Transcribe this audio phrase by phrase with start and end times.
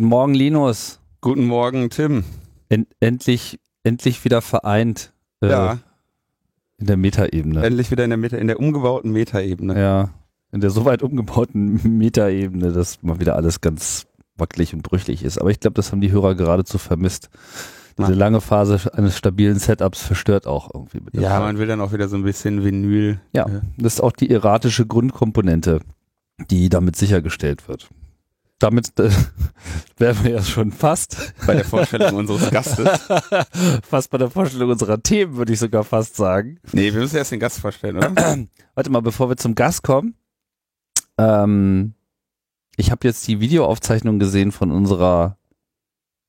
[0.00, 0.98] Guten Morgen, Linus.
[1.20, 2.24] Guten Morgen, Tim.
[2.70, 5.12] En endlich, endlich wieder vereint.
[5.42, 5.78] Äh, ja.
[6.78, 7.62] In der Metaebene.
[7.62, 9.78] Endlich wieder in der Meta, in der umgebauten Metaebene.
[9.78, 10.08] Ja.
[10.52, 14.06] In der soweit umgebauten Metaebene, dass mal wieder alles ganz
[14.38, 15.36] wackelig und brüchig ist.
[15.38, 17.28] Aber ich glaube, das haben die Hörer geradezu vermisst.
[17.98, 21.00] Diese lange Phase eines stabilen Setups verstört auch irgendwie.
[21.00, 23.20] Mit ja, man will dann auch wieder so ein bisschen Vinyl.
[23.34, 23.60] Ja, äh.
[23.76, 25.80] das ist auch die erratische Grundkomponente,
[26.50, 27.90] die damit sichergestellt wird
[28.60, 29.10] damit äh,
[29.98, 32.88] wären wir ja schon fast bei der Vorstellung unseres Gastes.
[33.82, 36.60] fast bei der Vorstellung unserer Themen, würde ich sogar fast sagen.
[36.72, 38.14] Nee, wir müssen erst den Gast vorstellen, oder?
[38.74, 40.14] Warte mal, bevor wir zum Gast kommen.
[41.18, 41.94] Ähm,
[42.76, 45.36] ich habe jetzt die Videoaufzeichnung gesehen von unserer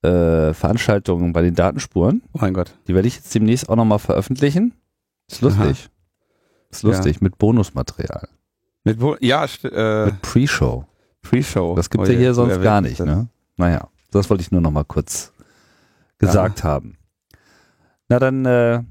[0.02, 2.22] äh, Veranstaltung bei den Datenspuren.
[2.32, 2.74] Oh mein Gott.
[2.88, 4.74] Die werde ich jetzt demnächst auch nochmal veröffentlichen.
[5.30, 5.62] Ist lustig.
[5.62, 5.90] Aha.
[6.70, 7.18] Ist lustig, ja.
[7.22, 8.28] mit Bonusmaterial.
[8.84, 10.86] Mit Bo ja, äh, mit Pre-Show.
[11.22, 11.74] Pre-Show.
[11.76, 13.28] Das gibt es oh, ja hier sonst gar nicht, ne?
[13.56, 15.32] Naja, das wollte ich nur noch mal kurz
[16.18, 16.64] gesagt ja.
[16.64, 16.98] haben.
[18.08, 18.82] Na dann äh,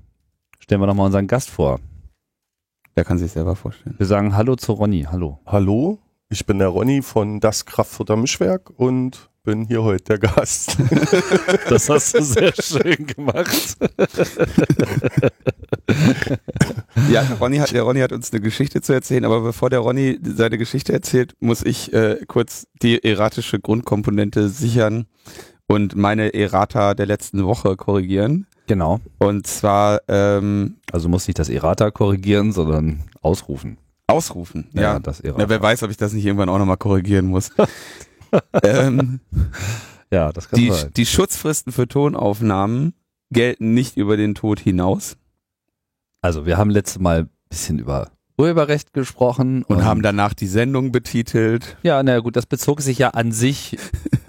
[0.59, 1.79] stellen wir noch mal unseren Gast vor.
[2.95, 3.95] Der kann sich selber vorstellen.
[3.97, 5.07] Wir sagen Hallo zu Ronny.
[5.09, 5.39] Hallo.
[5.45, 5.99] Hallo,
[6.31, 10.77] ich bin der Ronny von Das Kraftfutter Mischwerk und bin hier heute der Gast.
[11.69, 13.77] Das hast du sehr schön gemacht.
[17.09, 20.19] Ja, Ronny hat, der Ronny hat uns eine Geschichte zu erzählen, aber bevor der Ronny
[20.23, 25.07] seine Geschichte erzählt, muss ich äh, kurz die erratische Grundkomponente sichern
[25.67, 28.47] und meine Errata der letzten Woche korrigieren.
[28.67, 29.01] Genau.
[29.19, 33.77] Und zwar, ähm, also muss nicht das Errata korrigieren, sondern ausrufen.
[34.11, 34.81] Ausrufen, ja.
[34.81, 35.41] ja das Errata.
[35.41, 37.51] Ja, wer weiß, ob ich das nicht irgendwann auch nochmal korrigieren muss.
[38.63, 39.19] ähm,
[40.11, 40.91] ja, das kann die, sein.
[40.95, 42.93] Die Schutzfristen für Tonaufnahmen
[43.31, 45.17] gelten nicht über den Tod hinaus.
[46.21, 49.63] Also wir haben letztes Mal ein bisschen über Urheberrecht gesprochen.
[49.63, 51.77] Und, und haben danach die Sendung betitelt.
[51.83, 53.77] Ja, na gut, das bezog sich ja an sich.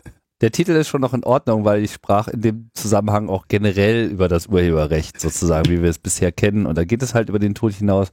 [0.42, 4.10] Der Titel ist schon noch in Ordnung, weil ich sprach in dem Zusammenhang auch generell
[4.10, 6.66] über das Urheberrecht sozusagen, wie wir es bisher kennen.
[6.66, 8.08] Und da geht es halt über den Tod hinaus.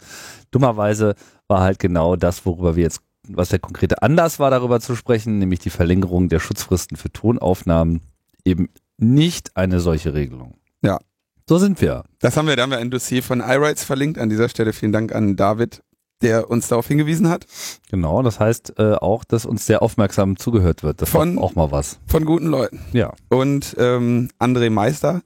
[0.51, 1.16] Dummerweise
[1.47, 5.40] war halt genau das, worüber wir jetzt, was der konkrete Anlass war, darüber zu sprechen,
[5.40, 8.01] nämlich die Verlängerung der Schutzfristen für Tonaufnahmen,
[8.46, 8.69] eben
[9.00, 10.59] nicht eine solche Regelung.
[10.84, 11.00] Ja.
[11.47, 12.03] So sind wir.
[12.19, 14.19] Das haben wir, da haben wir ein Dossier von iRights verlinkt.
[14.19, 15.81] An dieser Stelle vielen Dank an David,
[16.22, 17.46] der uns darauf hingewiesen hat.
[17.90, 21.02] Genau, das heißt äh, auch, dass uns sehr aufmerksam zugehört wird.
[21.02, 22.00] Das von, auch mal was.
[22.07, 22.81] Von guten Leuten.
[22.94, 23.13] Ja.
[23.30, 25.22] Und ähm, André Meister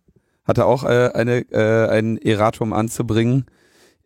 [0.46, 3.46] hatte auch äh, eine, äh, ein Erratum anzubringen.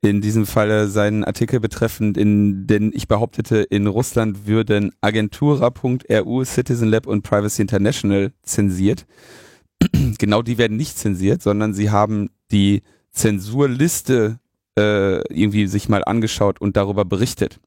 [0.02, 6.90] In diesem Falle seinen Artikel betreffend, in den ich behauptete, in Russland würden Agentura.ru, Citizen
[6.90, 9.08] Lab und Privacy International zensiert
[10.18, 14.40] genau die werden nicht zensiert, sondern sie haben die Zensurliste
[14.78, 17.60] äh, irgendwie sich mal angeschaut und darüber berichtet.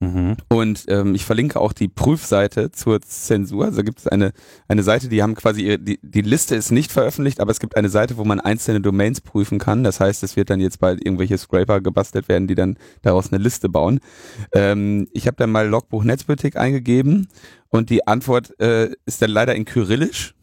[0.00, 0.36] Mhm.
[0.48, 3.66] Und ähm, ich verlinke auch die Prüfseite zur Zensur.
[3.66, 4.32] Also gibt es eine,
[4.68, 7.76] eine Seite, die haben quasi, ihre, die, die Liste ist nicht veröffentlicht, aber es gibt
[7.76, 9.84] eine Seite, wo man einzelne Domains prüfen kann.
[9.84, 13.42] Das heißt, es wird dann jetzt bald irgendwelche Scraper gebastelt werden, die dann daraus eine
[13.42, 14.00] Liste bauen.
[14.52, 17.28] Ähm, ich habe dann mal Logbuch Netzpolitik eingegeben
[17.68, 20.34] und die Antwort äh, ist dann leider in Kyrillisch.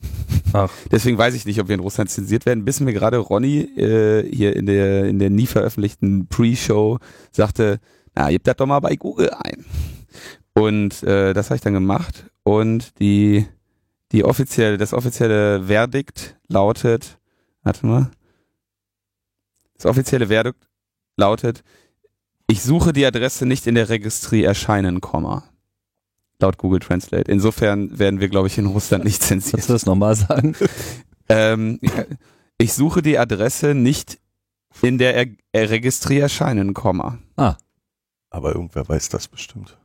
[0.53, 0.71] Ach.
[0.91, 2.65] Deswegen weiß ich nicht, ob wir in Russland zensiert werden.
[2.65, 6.99] Bis mir gerade Ronny äh, hier in der, in der nie veröffentlichten Pre-Show
[7.31, 7.79] sagte,
[8.15, 9.65] na, gib das doch mal bei Google ein.
[10.53, 13.45] Und äh, das habe ich dann gemacht und die,
[14.11, 17.17] die offizielle, das offizielle Verdikt lautet,
[17.63, 18.11] warte mal,
[19.75, 20.67] das offizielle Verdikt
[21.15, 21.63] lautet,
[22.47, 25.50] ich suche die Adresse nicht in der Registrie erscheinen, Komma.
[26.41, 27.31] Laut Google Translate.
[27.31, 29.53] Insofern werden wir, glaube ich, in Russland nicht zensiert.
[29.53, 30.55] Kannst du das nochmal sagen?
[31.29, 31.79] ähm,
[32.57, 34.19] ich suche die Adresse nicht
[34.81, 37.19] in der er Registrie erscheinen, Komma.
[37.35, 37.55] Ah.
[38.29, 39.77] Aber irgendwer weiß das bestimmt.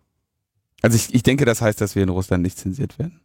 [0.82, 3.20] Also ich, ich denke, das heißt, dass wir in Russland nicht zensiert werden.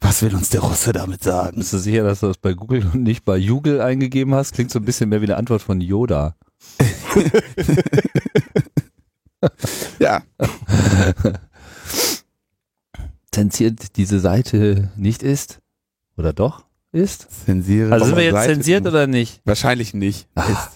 [0.00, 1.58] Was will uns der Russe damit sagen?
[1.58, 4.54] Bist du sicher, dass du das bei Google und nicht bei Jugel eingegeben hast?
[4.54, 6.36] Klingt so ein bisschen mehr wie eine Antwort von Yoda.
[9.98, 10.22] ja.
[13.40, 15.60] Zensiert diese Seite nicht ist?
[16.18, 17.28] Oder doch ist?
[17.46, 17.92] Zensieren.
[17.92, 19.40] Also sind wir jetzt Seite zensiert oder nicht?
[19.46, 20.28] Wahrscheinlich nicht.
[20.34, 20.70] Ach.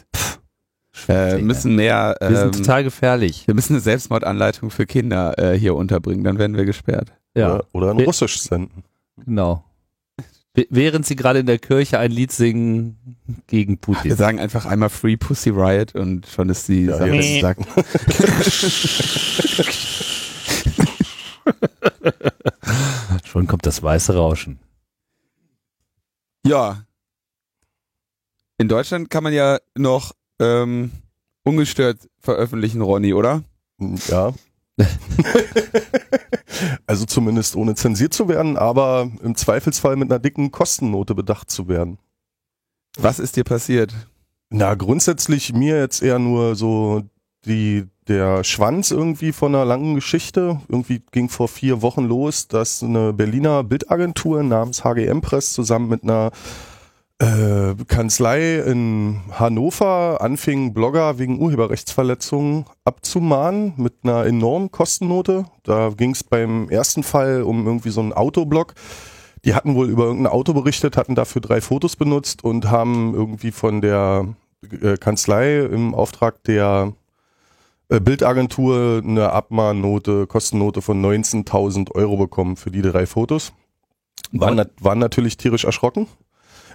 [1.09, 2.17] Äh, müssen mehr.
[2.21, 3.47] Ähm, wir sind ähm, total gefährlich.
[3.47, 7.13] Wir müssen eine Selbstmordanleitung für Kinder äh, hier unterbringen, dann werden wir gesperrt.
[7.37, 7.57] Ja.
[7.57, 8.85] Oder, oder in wir, Russisch senden.
[9.23, 9.65] Genau.
[10.71, 12.97] Während sie gerade in der Kirche ein Lied singen
[13.49, 14.05] gegen Putin.
[14.05, 17.55] Wir sagen einfach einmal Free Pussy Riot und schon ist die ja, Sache ja.
[23.35, 24.61] schon kommt das weiße Rauschen.
[26.47, 26.85] Ja.
[28.59, 30.93] In Deutschland kann man ja noch ähm,
[31.43, 33.43] ungestört veröffentlichen, Ronny, oder?
[34.09, 34.33] Ja.
[36.87, 41.67] Also zumindest ohne zensiert zu werden, aber im Zweifelsfall mit einer dicken Kostennote bedacht zu
[41.67, 41.99] werden.
[42.97, 43.93] Was ist dir passiert?
[44.51, 47.03] Na, grundsätzlich mir jetzt eher nur so
[47.45, 50.61] die, der Schwanz irgendwie von einer langen Geschichte.
[50.69, 56.03] Irgendwie ging vor vier Wochen los, dass eine Berliner Bildagentur namens HGM Press zusammen mit
[56.03, 56.31] einer
[57.21, 65.47] äh, Kanzlei in Hannover anfing, Blogger wegen Urheberrechtsverletzungen abzumahnen mit einer enormen Kostennote.
[65.63, 68.75] Da ging es beim ersten Fall um irgendwie so einen Autoblog.
[69.45, 73.53] Die hatten wohl über irgendein Auto berichtet, hatten dafür drei Fotos benutzt und haben irgendwie
[73.53, 74.27] von der
[74.83, 76.95] äh, Kanzlei im Auftrag der
[77.89, 83.53] Bildagentur eine Abmahnnote, Kostennote von 19.000 Euro bekommen für die drei Fotos.
[84.33, 86.07] Waren, waren natürlich tierisch erschrocken.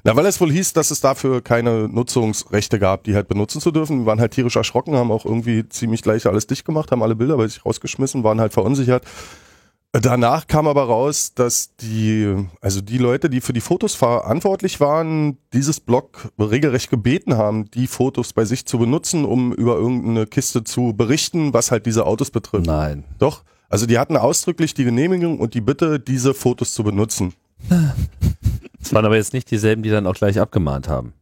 [0.03, 3.71] Na, weil es wohl hieß, dass es dafür keine Nutzungsrechte gab, die halt benutzen zu
[3.71, 3.99] dürfen.
[3.99, 7.15] Wir waren halt tierisch erschrocken, haben auch irgendwie ziemlich gleich alles dicht gemacht, haben alle
[7.15, 9.03] Bilder bei sich rausgeschmissen, waren halt verunsichert.
[9.91, 15.39] Danach kam aber raus, dass die, also die Leute, die für die Fotos verantwortlich waren,
[15.51, 20.63] dieses Blog regelrecht gebeten haben, die Fotos bei sich zu benutzen, um über irgendeine Kiste
[20.63, 22.67] zu berichten, was halt diese Autos betrifft.
[22.67, 23.03] Nein.
[23.17, 23.43] Doch.
[23.67, 27.33] Also die hatten ausdrücklich die Genehmigung und die Bitte, diese Fotos zu benutzen.
[28.81, 31.13] Das waren aber jetzt nicht dieselben, die dann auch gleich abgemahnt haben.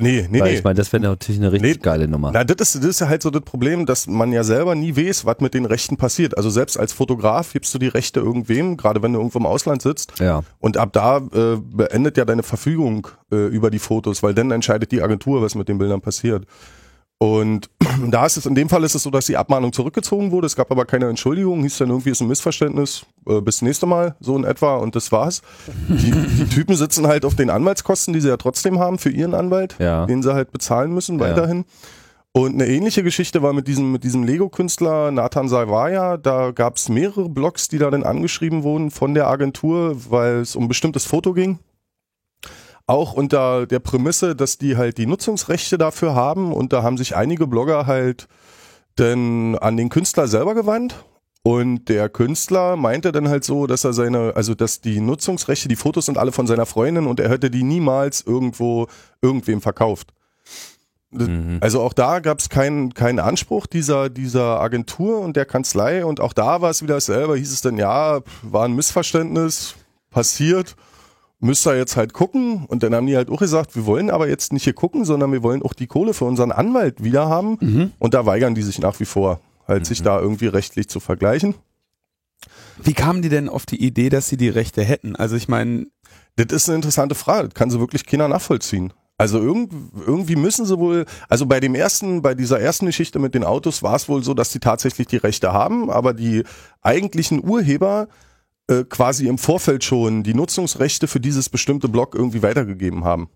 [0.00, 0.58] Nee, nee, Weil nee.
[0.58, 1.82] ich meine, das wäre natürlich eine richtig Nee.
[1.82, 2.30] geile Nummer.
[2.32, 4.96] Na, das ist, das ist ja halt so das Problem, dass man ja selber nie
[4.96, 6.36] weiß, was mit den Rechten passiert.
[6.36, 9.82] Also selbst als Fotograf gibst du die Rechte irgendwem, gerade wenn du irgendwo im Ausland
[9.82, 10.12] sitzt.
[10.20, 10.44] Ja.
[10.60, 14.92] Und ab da äh, beendet ja deine Verfügung äh, über die Fotos, weil dann entscheidet
[14.92, 16.46] die Agentur, was mit den Bildern passiert.
[17.20, 17.68] Und
[18.10, 20.46] da ist es, in dem Fall ist es so, dass die Abmahnung zurückgezogen wurde.
[20.46, 24.14] Es gab aber keine Entschuldigung, hieß dann irgendwie ist ein Missverständnis, äh, bis nächste Mal,
[24.20, 25.42] so in etwa, und das war's.
[25.88, 29.34] Die, die Typen sitzen halt auf den Anwaltskosten, die sie ja trotzdem haben für ihren
[29.34, 30.06] Anwalt, Ja.
[30.06, 31.26] den sie halt bezahlen müssen Ja.
[31.26, 31.64] weiterhin.
[32.32, 36.18] Und eine ähnliche Geschichte war mit diesem, mit diesem Lego-Künstler Nathan Salvaya.
[36.18, 40.54] Da gab es mehrere Blogs, die da dann angeschrieben wurden von der Agentur, weil es
[40.54, 41.58] um ein bestimmtes Foto ging.
[42.88, 46.52] Auch unter der Prämisse, dass die halt die Nutzungsrechte dafür haben.
[46.52, 48.26] Und da haben sich einige Blogger halt
[48.96, 51.04] dann an den Künstler selber gewandt.
[51.42, 55.76] Und der Künstler meinte dann halt so, dass er seine, also dass die Nutzungsrechte, die
[55.76, 58.88] Fotos sind alle von seiner Freundin und er hätte die niemals irgendwo
[59.22, 60.12] irgendwem verkauft.
[61.10, 61.58] Mhm.
[61.60, 66.20] Also auch da gab es keinen keinen Anspruch dieser, dieser Agentur und der Kanzlei und
[66.20, 69.74] auch da war es wieder dasselbe, hieß es dann, ja, war ein Missverständnis,
[70.10, 70.76] passiert,
[71.40, 74.28] müsst ihr jetzt halt gucken und dann haben die halt auch gesagt, wir wollen aber
[74.28, 77.92] jetzt nicht hier gucken, sondern wir wollen auch die Kohle für unseren Anwalt wieder haben
[77.98, 81.54] und da weigern die sich nach wie vor, halt sich da irgendwie rechtlich zu vergleichen.
[82.82, 85.16] Wie kamen die denn auf die Idee, dass sie die Rechte hätten?
[85.16, 85.86] Also ich meine,
[86.38, 87.48] Das ist eine interessante Frage.
[87.48, 88.92] Das kann sie wirklich keiner nachvollziehen.
[89.20, 89.72] Also irgend,
[90.06, 93.82] irgendwie müssen sie wohl, also bei dem ersten, bei dieser ersten Geschichte mit den Autos
[93.82, 96.44] war es wohl so, dass die tatsächlich die Rechte haben, aber die
[96.82, 98.06] eigentlichen Urheber
[98.68, 103.28] äh, quasi im Vorfeld schon die Nutzungsrechte für dieses bestimmte Block irgendwie weitergegeben haben.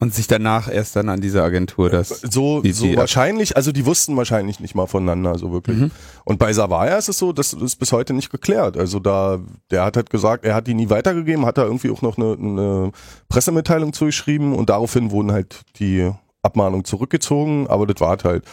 [0.00, 2.08] und sich danach erst dann an diese Agentur das.
[2.08, 5.78] So, Die- so die- wahrscheinlich, also die wussten wahrscheinlich nicht mal voneinander, so wirklich.
[5.78, 5.90] Mhm.
[6.24, 8.76] Und bei Savaya ist es so, das ist bis heute nicht geklärt.
[8.76, 9.38] Also da,
[9.70, 12.32] der hat halt gesagt, er hat die nie weitergegeben, hat da irgendwie auch noch eine,
[12.32, 12.92] eine
[13.28, 16.10] Pressemitteilung zugeschrieben und daraufhin wurden halt die
[16.42, 18.44] Abmahnungen zurückgezogen, aber das war halt.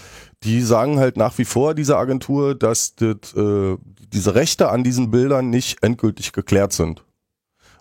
[0.43, 3.77] Die sagen halt nach wie vor, diese Agentur, dass das, äh,
[4.13, 7.03] diese Rechte an diesen Bildern nicht endgültig geklärt sind.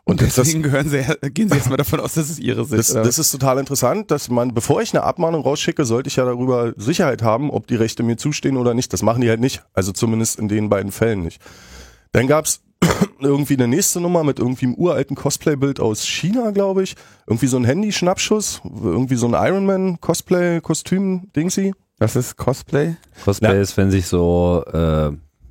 [0.04, 2.78] Und das- deswegen gehören sie, gehen sie jetzt mal davon aus, dass es ihre sind.
[2.78, 6.24] das, das ist total interessant, dass man, bevor ich eine Abmahnung rausschicke, sollte ich ja
[6.24, 8.92] darüber Sicherheit haben, ob die Rechte mir zustehen oder nicht.
[8.92, 9.62] Das machen die halt nicht.
[9.74, 11.40] Also zumindest in den beiden Fällen nicht.
[12.12, 12.62] Dann gab's
[13.20, 16.94] irgendwie eine nächste Nummer mit irgendwie einem uralten Cosplay-Bild aus China, glaube ich.
[17.26, 19.34] Irgendwie so ein Handy-Schnappschuss, irgendwie so ein
[20.48, 21.72] Ironman-Cosplay-Kostüm-Dingsy.
[21.98, 22.96] Was ist Cosplay?
[23.24, 23.60] Cosplay Ja.
[23.60, 25.10] ist, wenn sich so äh,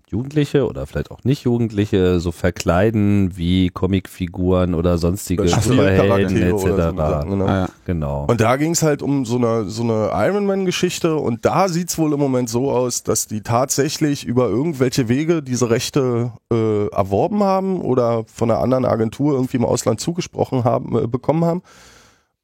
[0.09, 6.53] Jugendliche oder vielleicht auch nicht Jugendliche so verkleiden wie Comicfiguren oder sonstige so, Superhelden Charaktere
[6.55, 6.97] oder so etc.
[6.97, 7.45] Sachen, genau.
[7.47, 7.69] Ah, ja.
[7.85, 8.25] Genau.
[8.29, 12.13] Und da ging es halt um so eine, so eine Ironman-Geschichte und da sieht's wohl
[12.13, 17.81] im Moment so aus, dass die tatsächlich über irgendwelche Wege diese Rechte äh, erworben haben
[17.81, 21.61] oder von einer anderen Agentur irgendwie im Ausland zugesprochen haben, äh, bekommen haben.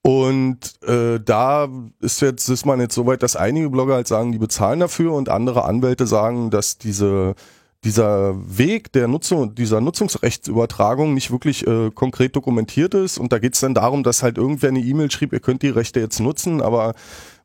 [0.04, 1.70] Und äh, da
[2.02, 5.14] ist jetzt, ist man jetzt so weit, dass einige Blogger halt sagen, die bezahlen dafür
[5.14, 7.36] und andere Anwälte sagen, dass diese
[7.84, 13.18] dieser Weg der Nutzung, dieser Nutzungsrechtsübertragung nicht wirklich äh, konkret dokumentiert ist.
[13.18, 15.70] Und da geht es dann darum, dass halt irgendwer eine E-Mail schrieb, ihr könnt die
[15.70, 16.94] Rechte jetzt nutzen, aber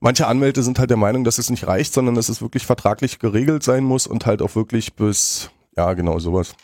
[0.01, 3.19] manche Anwälte sind halt der Meinung, dass es nicht reicht, sondern dass es wirklich vertraglich
[3.19, 6.55] geregelt sein muss und halt auch wirklich bis, ja, genau sowas.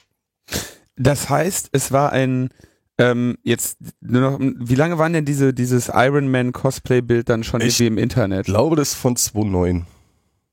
[0.96, 2.50] Das heißt, es war ein
[2.98, 7.42] ähm, jetzt nur noch, wie lange waren denn diese dieses Iron Man Cosplay Bild dann
[7.44, 8.46] schon Ich irgendwie im Internet?
[8.46, 9.82] Ich glaube, das ist von 2.9.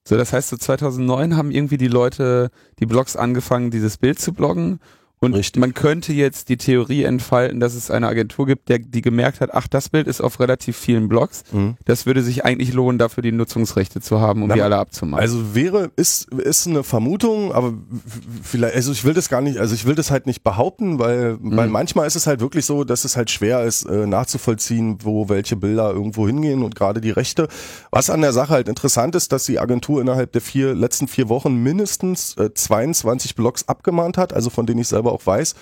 [0.08, 4.34] So, das heißt, so 2009 haben irgendwie die Leute, die Blogs angefangen, dieses Bild zu
[4.34, 4.80] bloggen
[5.24, 5.60] Und Richtig.
[5.60, 9.52] man könnte jetzt die Theorie entfalten, dass es eine Agentur gibt, der, die gemerkt hat,
[9.54, 11.44] ach, das Bild ist auf relativ vielen Blogs.
[11.52, 11.78] Mhm.
[11.86, 15.22] Das würde sich eigentlich lohnen, dafür die Nutzungsrechte zu haben, um Na, die alle abzumachen.
[15.22, 17.74] Also wäre, ist, ist eine Vermutung, aber
[18.42, 21.38] vielleicht, also ich will das gar nicht, also ich will das halt nicht behaupten, weil,
[21.40, 21.72] weil Mhm.
[21.72, 25.56] manchmal ist es halt wirklich so, dass es halt schwer ist, äh, nachzuvollziehen, wo welche
[25.56, 27.48] Bilder irgendwo hingehen und gerade die Rechte.
[27.92, 31.30] Was an der Sache halt interessant ist, dass die Agentur innerhalb der vier, letzten vier
[31.30, 35.56] Wochen mindestens äh, 22 Blogs abgemahnt hat, also von denen ich selber auch weiß.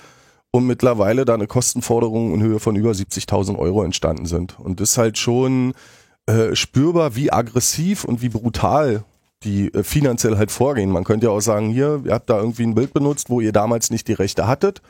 [0.51, 4.59] Und mittlerweile da eine Kostenforderung in Höhe von über 70.000 Euro entstanden sind.
[4.59, 5.73] Und das ist halt schon
[6.25, 9.03] äh, spürbar, wie aggressiv und wie brutal
[9.43, 10.89] die äh, finanziell halt vorgehen.
[10.89, 13.51] Man könnte ja auch sagen, hier, ihr habt da irgendwie ein Bild benutzt, wo ihr
[13.51, 14.81] damals nicht die Rechte hattet.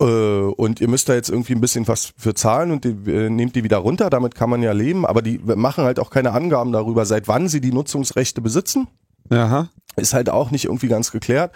[0.00, 3.30] Äh, und ihr müsst da jetzt irgendwie ein bisschen was für zahlen und die, äh,
[3.30, 6.32] nehmt die wieder runter, damit kann man ja leben, aber die machen halt auch keine
[6.32, 8.88] Angaben darüber, seit wann sie die Nutzungsrechte besitzen.
[9.30, 9.68] Aha.
[9.96, 11.52] Ist halt auch nicht irgendwie ganz geklärt.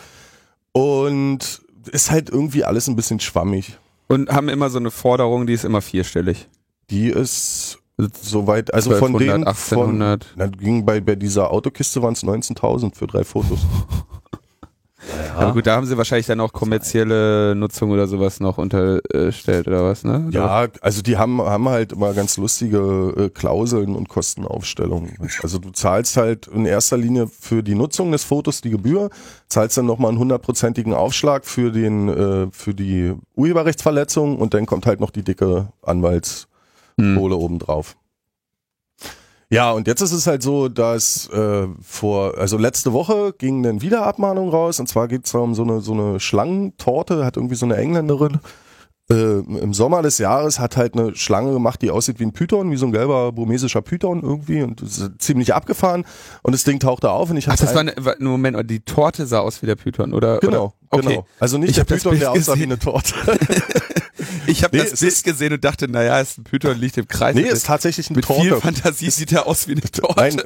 [0.72, 3.78] Und ist halt irgendwie alles ein bisschen schwammig.
[4.08, 6.49] Und haben immer so eine Forderung, die ist immer vierstellig.
[6.90, 7.78] Die ist
[8.20, 10.34] soweit, also von 1200, denen, von, 1800.
[10.37, 13.60] na, ging bei, bei dieser Autokiste waren es 19.000 für drei Fotos.
[15.36, 19.84] Aber gut, da haben sie wahrscheinlich dann auch kommerzielle Nutzung oder sowas noch unterstellt oder
[19.84, 20.28] was, ne?
[20.30, 25.16] Ja, also die haben, haben halt immer ganz lustige äh, Klauseln und Kostenaufstellungen.
[25.42, 29.10] Also du zahlst halt in erster Linie für die Nutzung des Fotos die Gebühr,
[29.48, 34.86] zahlst dann nochmal einen hundertprozentigen Aufschlag für den, äh, für die Urheberrechtsverletzung und dann kommt
[34.86, 36.46] halt noch die dicke Anwaltskohle
[36.98, 37.18] Hm.
[37.18, 37.96] obendrauf.
[39.50, 43.83] Ja, und jetzt ist es halt so, dass äh, vor, also letzte Woche ging dann
[43.83, 47.57] wieder Abmahnung raus und zwar geht es um so eine, so eine Schlangentorte, hat irgendwie
[47.57, 48.38] so eine Engländerin
[49.11, 52.71] äh, im Sommer des Jahres hat halt eine Schlange gemacht, die aussieht wie ein Python,
[52.71, 54.83] wie so ein gelber burmesischer Python irgendwie und
[55.21, 56.04] ziemlich abgefahren
[56.42, 58.80] und das Ding tauchte auf und ich Ach, hatte das war, eine, ein Moment, die
[58.80, 60.38] Torte sah aus wie der Python, oder?
[60.38, 61.02] Genau, oder?
[61.02, 61.21] genau.
[61.21, 61.28] Okay.
[61.40, 63.14] Also nicht Ich der Python, der aussah wie eine Torte.
[64.50, 67.35] Ich habe Nee, das Bild gesehen und dachte, naja, ist ein Python, liegt im Kreis.
[67.35, 68.61] nee, ist tatsächlich eine Mit viel Torte.
[68.61, 70.21] Fantasie sieht er aus wie eine Torte.
[70.21, 70.40] Nein,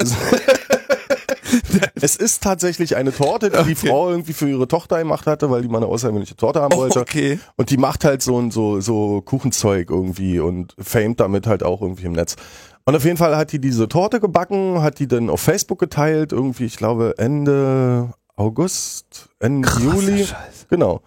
[2.00, 5.62] es, ist tatsächlich eine Torte, die die Frau irgendwie für ihre Tochter gemacht hatte, weil
[5.62, 7.00] die mal eine außergewöhnliche Torte haben wollte.
[7.00, 7.38] okay.
[7.56, 11.80] Und die macht halt so ein so, so Kuchenzeug irgendwie und famed damit halt auch
[11.82, 12.36] irgendwie im Netz.
[12.84, 16.32] Und auf jeden Fall hat die diese Torte gebacken, hat die dann auf Facebook geteilt,
[16.32, 20.26] irgendwie, ich glaube, Ende August, Ende Juli.
[20.26, 20.66] Scheiße.
[20.68, 21.00] Genau.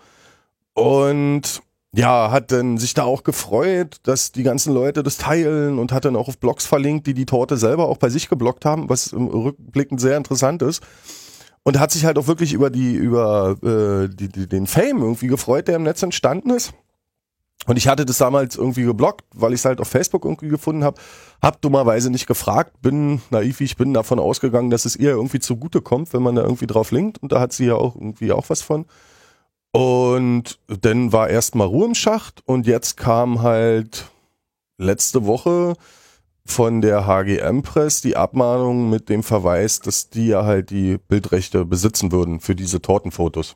[0.73, 1.61] Und
[1.97, 6.05] ja, hat dann sich da auch gefreut, dass die ganzen Leute das teilen und hat
[6.05, 9.13] dann auch auf Blogs verlinkt, die die Torte selber auch bei sich geblockt haben, was
[9.13, 10.83] im Rückblickend sehr interessant ist.
[11.63, 15.25] Und hat sich halt auch wirklich über die über äh, die, die, den Fame irgendwie
[15.25, 16.71] gefreut, der im Netz entstanden ist.
[17.65, 20.83] Und ich hatte das damals irgendwie geblockt, weil ich es halt auf Facebook irgendwie gefunden
[20.83, 21.01] habe.
[21.41, 25.81] Hab dummerweise nicht gefragt, bin naiv ich bin davon ausgegangen, dass es ihr irgendwie zugute
[25.81, 27.23] kommt, wenn man da irgendwie drauf linkt.
[27.23, 28.85] Und da hat sie ja auch irgendwie auch was von.
[29.77, 34.09] Und dann war erstmal Ruhe im Schacht und jetzt kam halt
[34.79, 35.75] letzte Woche
[36.43, 41.63] von der HGM Press die Abmahnung mit dem Verweis, dass die ja halt die Bildrechte
[41.63, 43.55] besitzen würden für diese Tortenfotos.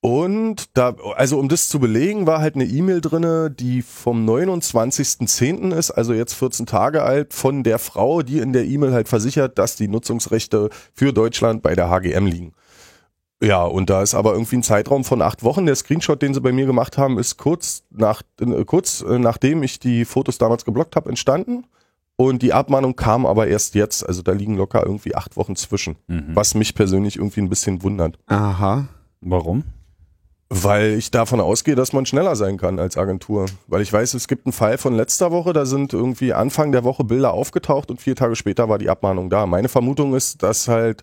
[0.00, 5.74] Und da, also um das zu belegen, war halt eine E-Mail drinne, die vom 29.10.
[5.76, 9.58] ist, also jetzt 14 Tage alt, von der Frau, die in der E-Mail halt versichert,
[9.58, 12.54] dass die Nutzungsrechte für Deutschland bei der HGM liegen.
[13.42, 15.66] Ja, und da ist aber irgendwie ein Zeitraum von acht Wochen.
[15.66, 19.62] Der Screenshot, den sie bei mir gemacht haben, ist kurz nach, äh, kurz äh, nachdem
[19.62, 21.64] ich die Fotos damals geblockt habe, entstanden.
[22.16, 24.04] Und die Abmahnung kam aber erst jetzt.
[24.04, 25.94] Also da liegen locker irgendwie acht Wochen zwischen.
[26.08, 26.34] Mhm.
[26.34, 28.18] Was mich persönlich irgendwie ein bisschen wundert.
[28.26, 28.88] Aha.
[29.20, 29.62] Warum?
[30.50, 33.46] Weil ich davon ausgehe, dass man schneller sein kann als Agentur.
[33.66, 36.84] Weil ich weiß, es gibt einen Fall von letzter Woche, da sind irgendwie Anfang der
[36.84, 39.44] Woche Bilder aufgetaucht und vier Tage später war die Abmahnung da.
[39.44, 41.02] Meine Vermutung ist, dass halt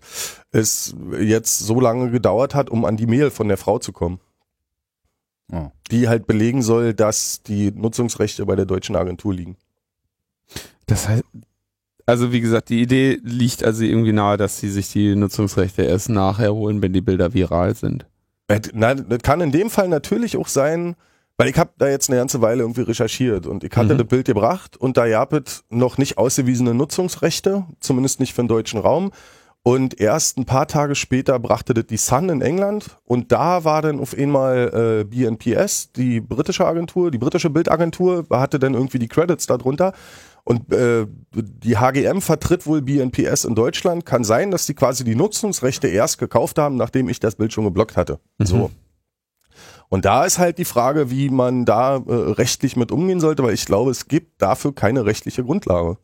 [0.50, 4.18] es jetzt so lange gedauert hat, um an die Mail von der Frau zu kommen.
[5.52, 5.70] Oh.
[5.92, 9.56] Die halt belegen soll, dass die Nutzungsrechte bei der deutschen Agentur liegen.
[10.86, 11.22] Das heißt,
[12.04, 16.08] also wie gesagt, die Idee liegt also irgendwie nahe, dass sie sich die Nutzungsrechte erst
[16.08, 18.06] nachher holen, wenn die Bilder viral sind.
[18.48, 20.94] Äh, Nein, das kann in dem Fall natürlich auch sein,
[21.36, 23.98] weil ich habe da jetzt eine ganze Weile irgendwie recherchiert und ich hatte Mhm.
[23.98, 28.48] das Bild gebracht und da gab es noch nicht ausgewiesene Nutzungsrechte, zumindest nicht für den
[28.48, 29.10] deutschen Raum.
[29.62, 33.82] Und erst ein paar Tage später brachte das die Sun in England und da war
[33.82, 39.08] dann auf einmal äh, BNPS, die britische Agentur, die britische Bildagentur, hatte dann irgendwie die
[39.08, 39.92] Credits darunter.
[40.48, 44.06] Und äh, die HGM vertritt wohl BNPS in Deutschland.
[44.06, 47.64] Kann sein, dass die quasi die Nutzungsrechte erst gekauft haben, nachdem ich das Bild schon
[47.64, 48.20] geblockt hatte.
[48.38, 48.70] So.
[49.88, 53.54] Und da ist halt die Frage, wie man da äh, rechtlich mit umgehen sollte, weil
[53.54, 55.98] ich glaube, es gibt dafür keine rechtliche Grundlage.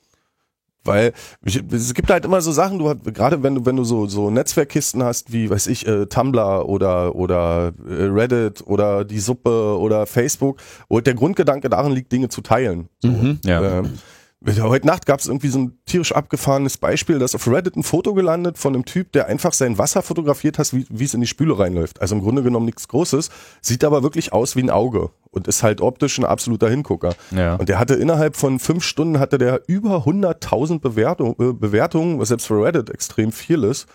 [0.82, 1.12] Weil
[1.44, 4.08] ich, es gibt halt immer so Sachen, du hast, gerade wenn du, wenn du so,
[4.08, 9.78] so Netzwerkkisten hast, wie, weiß ich, äh, Tumblr oder, oder äh, Reddit oder die Suppe
[9.78, 10.58] oder Facebook,
[10.88, 12.88] wo der Grundgedanke darin liegt, Dinge zu teilen.
[12.98, 13.08] So.
[13.08, 13.38] Mhm.
[13.44, 13.78] Ja.
[13.78, 13.98] Ähm,
[14.44, 18.12] Heute Nacht gab es irgendwie so ein tierisch abgefahrenes Beispiel, dass auf Reddit ein Foto
[18.12, 21.58] gelandet von einem Typ, der einfach sein Wasser fotografiert hat, wie es in die Spüle
[21.58, 22.00] reinläuft.
[22.00, 23.30] Also im Grunde genommen nichts Großes,
[23.60, 27.14] sieht aber wirklich aus wie ein Auge und ist halt optisch ein absoluter Hingucker.
[27.30, 27.54] Ja.
[27.54, 32.28] Und der hatte innerhalb von fünf Stunden hatte der über 100.000 Bewertung, äh, Bewertungen, was
[32.28, 33.86] selbst für Reddit extrem viel ist.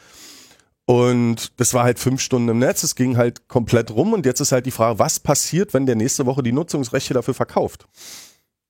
[0.86, 4.40] Und das war halt fünf Stunden im Netz, es ging halt komplett rum und jetzt
[4.40, 7.88] ist halt die Frage, was passiert, wenn der nächste Woche die Nutzungsrechte dafür verkauft?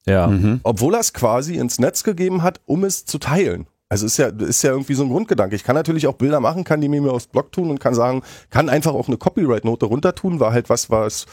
[0.07, 0.27] Ja.
[0.27, 0.61] Mhm.
[0.63, 3.67] obwohl er es quasi ins Netz gegeben hat, um es zu teilen.
[3.89, 5.55] Also ist ja, ist ja irgendwie so ein Grundgedanke.
[5.55, 8.21] Ich kann natürlich auch Bilder machen, kann die mir aufs Blog tun und kann sagen,
[8.49, 11.25] kann einfach auch eine Copyright-Note runter tun, war halt was, was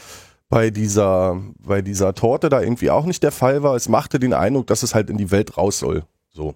[0.47, 3.75] bei dieser, bei dieser Torte da irgendwie auch nicht der Fall war.
[3.75, 6.03] Es machte den Eindruck, dass es halt in die Welt raus soll.
[6.29, 6.55] So.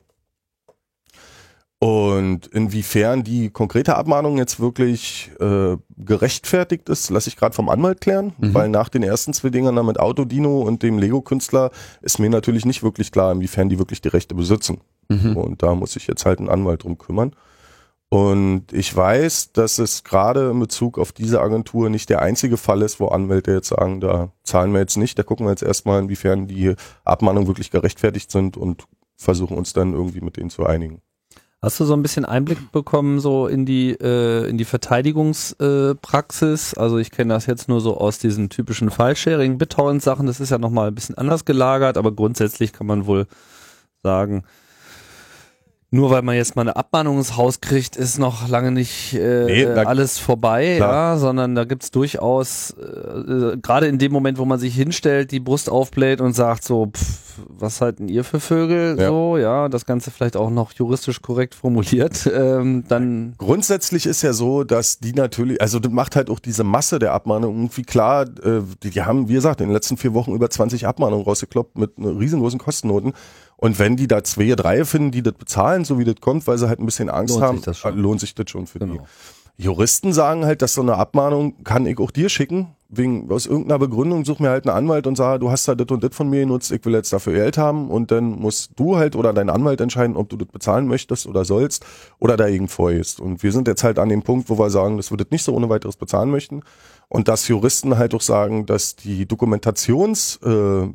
[1.82, 8.02] Und inwiefern die konkrete Abmahnung jetzt wirklich äh, gerechtfertigt ist, lasse ich gerade vom Anwalt
[8.02, 8.54] klären, Mhm.
[8.54, 11.72] weil nach den ersten zwei Dingern da mit Autodino und dem Lego-Künstler
[12.02, 14.82] ist mir natürlich nicht wirklich klar, inwiefern die wirklich die Rechte besitzen.
[15.08, 15.38] Mhm.
[15.38, 17.34] Und da muss sich jetzt halt ein Anwalt drum kümmern.
[18.10, 22.82] Und ich weiß, dass es gerade in Bezug auf diese Agentur nicht der einzige Fall
[22.82, 26.02] ist, wo Anwälte jetzt sagen, da zahlen wir jetzt nicht, da gucken wir jetzt erstmal,
[26.02, 26.74] inwiefern die
[27.06, 28.84] Abmahnungen wirklich gerechtfertigt sind und
[29.16, 31.02] versuchen uns dann irgendwie mit denen zu einigen.
[31.62, 36.74] Hast du so ein bisschen Einblick bekommen so in die äh, in die Verteidigungspraxis?
[36.74, 40.26] Äh, also ich kenne das jetzt nur so aus diesen typischen File-Sharing, BitTorrent-Sachen.
[40.26, 43.28] Das ist ja noch mal ein bisschen anders gelagert, aber grundsätzlich kann man wohl
[44.04, 44.46] sagen,
[45.92, 49.46] nur weil man jetzt mal eine Abmahnung ins Haus kriegt, ist noch lange nicht äh,
[49.46, 51.14] Nee, da- alles vorbei, Klar.
[51.14, 55.32] ja, sondern da gibt's durchaus, äh, äh, gerade in dem Moment, wo man sich hinstellt,
[55.32, 59.08] die Brust aufbläht und sagt so, pff, was halten ihr für Vögel, Ja.
[59.08, 64.34] so, ja, das Ganze vielleicht auch noch juristisch korrekt formuliert, ähm, dann, Grundsätzlich ist ja
[64.34, 68.26] so, dass die natürlich, also das macht halt auch diese Masse der Abmahnungen irgendwie klar,
[68.44, 71.78] äh, die, die haben, wie gesagt, in den letzten vier Wochen über 20 Abmahnungen rausgekloppt
[71.80, 73.14] mit ne, riesengroßen Kostennoten.
[73.62, 76.58] Und wenn die da zwei, drei finden, die das bezahlen, so wie das kommt, weil
[76.58, 77.98] sie halt ein bisschen Angst Lohnt haben, sich das schon.
[77.98, 78.94] äh, lohnt sich das schon für genau.
[78.94, 79.00] die.
[79.62, 83.78] Juristen sagen halt, dass so eine Abmahnung kann ich auch dir schicken, wegen aus irgendeiner
[83.78, 86.30] Begründung such mir halt einen Anwalt und sag, du hast da das und das von
[86.30, 89.50] mir genutzt, ich will jetzt dafür Geld haben und dann musst du halt oder dein
[89.50, 91.86] Anwalt entscheiden, ob du das bezahlen möchtest oder sollst
[92.20, 93.20] oder dagegen vorgehst.
[93.20, 95.44] Und wir sind jetzt halt an dem Punkt, wo wir sagen, dass wir das nicht
[95.44, 96.62] so ohne weiteres bezahlen möchten
[97.10, 100.88] und dass Juristen halt auch sagen, dass die Dokumentations äh,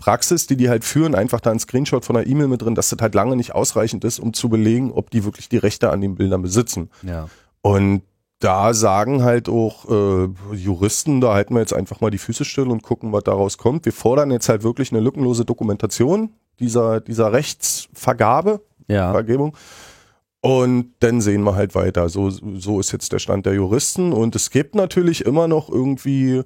[0.00, 2.88] Praxis, die die halt führen, einfach da ein Screenshot von einer E-Mail mit drin, dass
[2.88, 6.00] das halt lange nicht ausreichend ist, um zu belegen, ob die wirklich die Rechte an
[6.00, 6.90] den Bildern besitzen.
[7.02, 7.28] Ja.
[7.62, 8.02] Und
[8.40, 12.68] da sagen halt auch äh, Juristen, da halten wir jetzt einfach mal die Füße still
[12.68, 13.84] und gucken, was daraus kommt.
[13.84, 19.12] Wir fordern jetzt halt wirklich eine lückenlose Dokumentation dieser, dieser Rechtsvergabe, Ja.
[19.12, 19.56] Vergebung.
[20.42, 22.08] Und dann sehen wir halt weiter.
[22.08, 24.12] So, so ist jetzt der Stand der Juristen.
[24.14, 26.42] Und es gibt natürlich immer noch irgendwie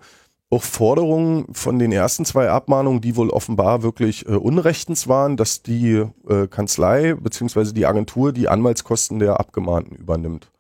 [0.55, 5.63] auch Forderungen von den ersten zwei Abmahnungen, die wohl offenbar wirklich äh, unrechtens waren, dass
[5.63, 10.51] die äh, Kanzlei beziehungsweise die Agentur die Anwaltskosten der Abgemahnten übernimmt.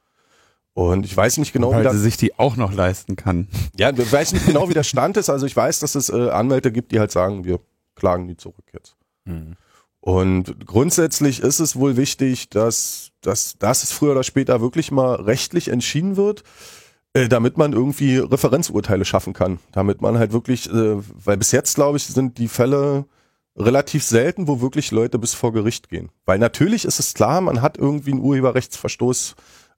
[0.74, 3.46] Und ich weiß nicht genau, wie Weil das, sie sich die auch noch leisten kann.
[3.78, 5.30] ja, ich weiß nicht genau, wie der Stand ist.
[5.30, 7.60] Also ich weiß, dass es äh, Anwälte gibt, die halt sagen, wir
[7.94, 8.96] klagen die zurück jetzt.
[9.24, 9.54] Mhm.
[10.00, 15.14] Und grundsätzlich ist es wohl wichtig, dass, dass, dass es früher oder später wirklich mal
[15.14, 16.42] rechtlich entschieden wird,
[17.14, 19.60] äh, damit man irgendwie Referenzurteile schaffen kann.
[19.72, 23.06] Damit man halt wirklich, äh, weil bis jetzt, glaube ich, sind die Fälle
[23.56, 26.10] relativ selten, wo wirklich Leute bis vor Gericht gehen.
[26.24, 29.36] Weil natürlich ist es klar, man hat irgendwie einen Urheberrechtsverstoß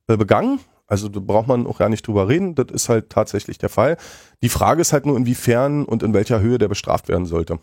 [0.08, 0.60] äh, begangen.
[0.86, 2.54] Also da braucht man auch gar nicht drüber reden.
[2.54, 3.96] Das ist halt tatsächlich der Fall.
[4.42, 7.58] Die Frage ist halt nur, inwiefern und in welcher Höhe der bestraft werden sollte.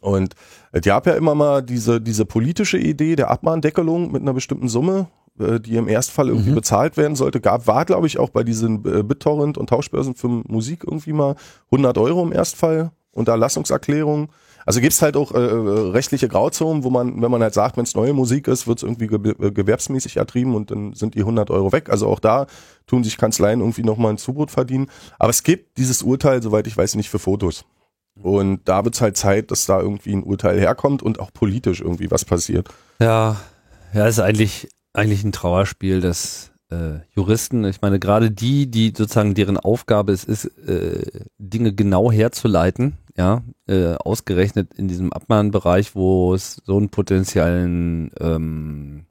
[0.00, 0.34] Und
[0.72, 5.08] es gab ja immer mal diese, diese politische Idee der Abmahndeckelung mit einer bestimmten Summe,
[5.40, 6.54] äh, die im Erstfall irgendwie Mhm.
[6.56, 7.40] bezahlt werden sollte.
[7.40, 11.36] Gab, war, glaube ich, auch bei diesen äh, BitTorrent und Tauschbörsen für Musik irgendwie mal
[11.70, 14.28] 100 Euro im Erstfall unter Erlassungserklärung.
[14.66, 17.84] Also gibt's halt auch äh, äh, rechtliche Grauzonen, wo man, wenn man halt sagt, wenn
[17.84, 21.70] es neue Musik ist, wird's irgendwie ge gewerbsmäßig ertrieben und dann sind die 100 Euro
[21.72, 21.88] weg.
[21.88, 22.46] Also auch da
[22.88, 24.90] tun sich Kanzleien irgendwie nochmal ein Zubrot verdienen.
[25.20, 27.64] Aber es gibt dieses Urteil, soweit ich weiß, nicht für Fotos.
[28.20, 32.10] Und da wird's halt Zeit, dass da irgendwie ein Urteil herkommt und auch politisch irgendwie
[32.10, 32.68] was passiert.
[32.98, 33.36] Ja,
[33.94, 39.34] ja, ist eigentlich, eigentlich ein Trauerspiel, dass äh, Juristen, ich meine, gerade die, die sozusagen
[39.34, 46.34] deren Aufgabe es ist, äh, Dinge genau herzuleiten, ja, äh, ausgerechnet in diesem Abmahnbereich, wo
[46.34, 49.06] es so einen potenziellen ähm,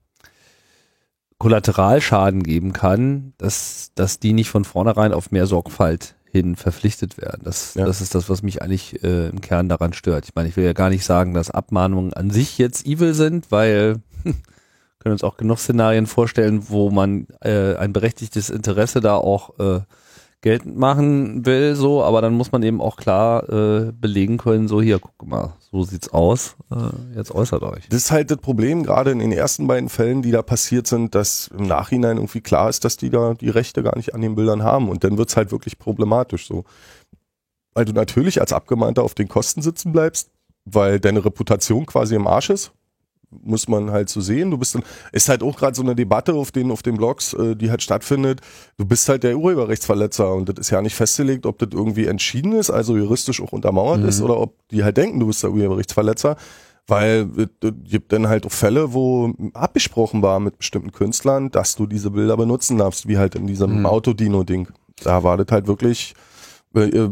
[1.38, 7.42] Kollateralschaden geben kann, dass, dass die nicht von vornherein auf mehr Sorgfalt hin verpflichtet werden.
[7.44, 7.86] Das, Ja.
[7.86, 10.26] das ist das, was mich eigentlich äh, im Kern daran stört.
[10.26, 13.52] Ich meine, ich will ja gar nicht sagen, dass Abmahnungen an sich jetzt evil sind,
[13.52, 14.02] weil
[15.06, 19.82] können uns auch genug Szenarien vorstellen, wo man äh, ein berechtigtes Interesse da auch äh,
[20.42, 24.82] geltend machen will, so, aber dann muss man eben auch klar äh, belegen können, so
[24.82, 27.88] hier, guck mal, so sieht's aus, äh, jetzt äußert euch.
[27.90, 31.14] Das ist halt das Problem, gerade in den ersten beiden Fällen, die da passiert sind,
[31.14, 34.34] dass im Nachhinein irgendwie klar ist, dass die da die Rechte gar nicht an den
[34.34, 34.90] Bildern haben.
[34.90, 36.64] Und dann wird's halt wirklich problematisch so.
[37.76, 40.32] Weil du natürlich als Abgemahnter auf den Kosten sitzen bleibst,
[40.66, 42.72] weil deine Reputation quasi im Arsch ist.
[43.44, 44.52] Muss man halt so sehen.
[44.52, 47.34] Du bist dann, ist halt auch gerade so eine Debatte auf den, auf den Blogs,
[47.34, 48.42] äh, die halt stattfindet.
[48.78, 52.54] Du bist halt der Urheberrechtsverletzer und das ist ja nicht festgelegt, ob das irgendwie entschieden
[52.54, 54.08] ist, also juristisch auch untermauert Mhm.
[54.10, 56.36] ist oder ob die halt denken, du bist der Urheberrechtsverletzer.
[56.88, 57.28] Weil
[57.62, 62.12] es gibt dann halt auch Fälle, wo abgesprochen war mit bestimmten Künstlern, dass du diese
[62.12, 63.86] Bilder benutzen darfst, wie halt in diesem Mhm.
[63.88, 64.68] Autodino-Ding.
[65.04, 66.14] Da war das halt wirklich
[66.76, 67.10] äh, äh,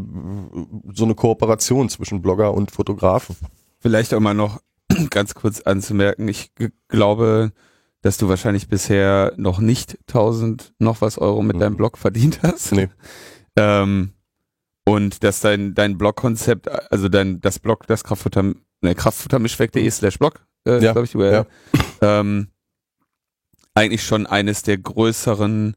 [0.92, 3.34] so eine Kooperation zwischen Blogger und Fotografen.
[3.80, 4.60] Vielleicht auch mal noch
[5.10, 6.50] ganz kurz anzumerken, ich
[6.88, 7.52] glaube,
[8.02, 11.60] dass du wahrscheinlich bisher noch nicht 1000 noch was Euro mit Mhm.
[11.60, 12.72] deinem Blog verdient hast.
[12.72, 12.88] Nee.
[13.56, 14.10] Ähm,
[14.84, 18.42] und dass dein, dein Blog-Konzept, also dein, das Blog, das Kraftfutter,
[18.82, 21.46] ne, kraftfuttermischweg.de slash Blog, äh, Ja, glaube ich, URL,
[22.00, 22.48] ähm,
[23.74, 25.76] eigentlich schon eines der größeren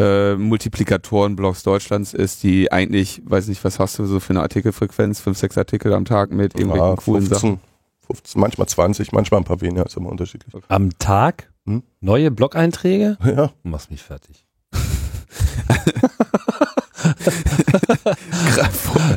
[0.00, 5.20] äh, Multiplikatoren-Blogs Deutschlands ist, die eigentlich, weiß nicht, was hast du so für eine Artikelfrequenz,
[5.20, 7.60] fünf, sechs Artikel am Tag mit irgendwelchen Ja, coolen 15, Sachen.
[8.08, 10.52] 15, manchmal 20, manchmal ein paar weniger, ist immer unterschiedlich.
[10.68, 11.82] Am Tag Hm?
[12.00, 13.16] neue Blog-Einträge?
[13.24, 14.44] Ja, Du machst mich fertig.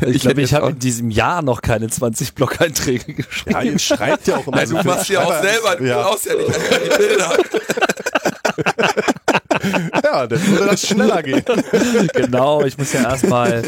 [0.06, 3.52] Ich, glaube, ich habe in diesem Jahr noch keine 20 Blog-Einträge geschrieben.
[3.56, 6.26] ja ihr schreibt ja auch immer Nein, du machst ja auch selber, du ja, brauchst
[6.26, 7.38] ja nicht die Bilder.
[10.04, 11.44] ja, dann würde das schneller gehen.
[12.14, 13.64] genau, ich muss ja erstmal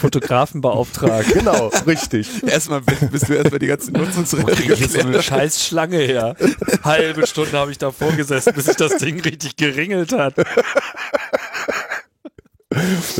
[0.00, 1.32] Fotografen beauftragen.
[1.32, 2.28] Genau, richtig.
[2.44, 6.36] Erstmal bist, bist du erstmal die ganzen Nutzungsrechte jetzt so eine scheiß Schlange her.
[6.82, 10.34] Halbe Stunde habe ich davor gesessen, bis sich das Ding richtig geringelt hat.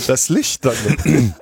[0.06, 1.34] Das Licht dann.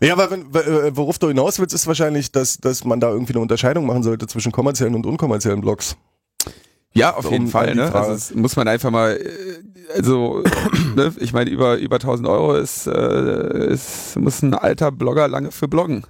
[0.00, 0.52] Ja, aber wenn,
[0.96, 4.26] worauf du hinaus willst, ist wahrscheinlich, dass, dass man da irgendwie eine Unterscheidung machen sollte
[4.26, 5.96] zwischen kommerziellen und unkommerziellen Blogs.
[6.96, 7.74] Ja, auf Um- jeden Fall.
[7.74, 7.94] Ne?
[7.94, 10.42] Also das muss man einfach mal, äh, also
[10.96, 11.12] ne?
[11.18, 15.68] ich meine, über, über 1000 Euro ist, äh, ist, muss ein alter Blogger lange für
[15.68, 16.04] bloggen.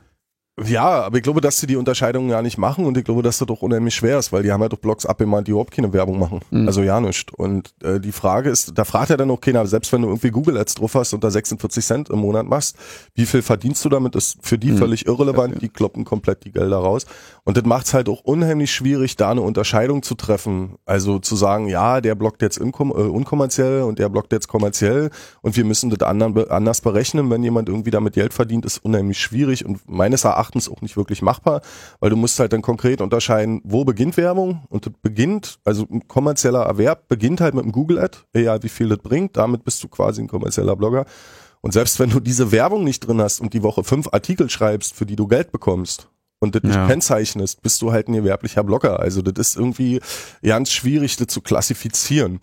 [0.65, 3.37] Ja, aber ich glaube, dass sie die Unterscheidung ja nicht machen und ich glaube, dass
[3.37, 5.93] das doch unheimlich schwer ist, weil die haben ja doch Blogs abgemahnt, die überhaupt keine
[5.93, 6.41] Werbung machen.
[6.51, 6.67] Mhm.
[6.67, 7.35] Also ja nicht.
[7.35, 10.31] Und äh, die Frage ist, da fragt ja dann auch keiner, selbst wenn du irgendwie
[10.31, 12.77] Google Ads drauf hast und da 46 Cent im Monat machst,
[13.15, 14.79] wie viel verdienst du damit, ist für die Mhm.
[14.79, 17.05] völlig irrelevant, die kloppen komplett die Gelder raus.
[17.45, 20.77] Und das macht es halt auch unheimlich schwierig, da eine Unterscheidung zu treffen.
[20.87, 25.11] Also zu sagen, ja, der bloggt jetzt inkom äh, unkommerziell und der bloggt jetzt kommerziell
[25.43, 29.19] und wir müssen das anderen, anders berechnen, wenn jemand irgendwie damit Geld verdient, ist unheimlich
[29.21, 31.61] schwierig und meines Erachtens auch nicht wirklich machbar,
[32.01, 36.07] weil du musst halt dann konkret unterscheiden, wo beginnt Werbung und das beginnt, also ein
[36.09, 39.89] kommerzieller Erwerb beginnt halt mit einem Google-Ad, egal wie viel das bringt, damit bist du
[39.89, 41.07] quasi ein kommerzieller Blogger.
[41.61, 44.95] Und selbst wenn du diese Werbung nicht drin hast und die Woche fünf Artikel schreibst,
[44.95, 46.87] für die du Geld bekommst, und das nicht Ja.
[46.87, 49.01] kennzeichnest, bist du halt ein gewerblicher Blogger.
[49.01, 50.01] Also das ist irgendwie
[50.43, 52.41] ganz schwierig, das zu klassifizieren.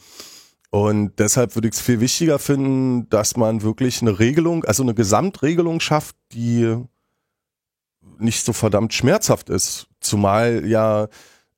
[0.72, 4.96] Und deshalb würde ich es viel wichtiger finden, dass man wirklich eine Regelung, also eine
[4.96, 6.76] Gesamtregelung schafft, die
[8.19, 9.88] nicht so verdammt schmerzhaft ist.
[9.99, 11.08] Zumal ja,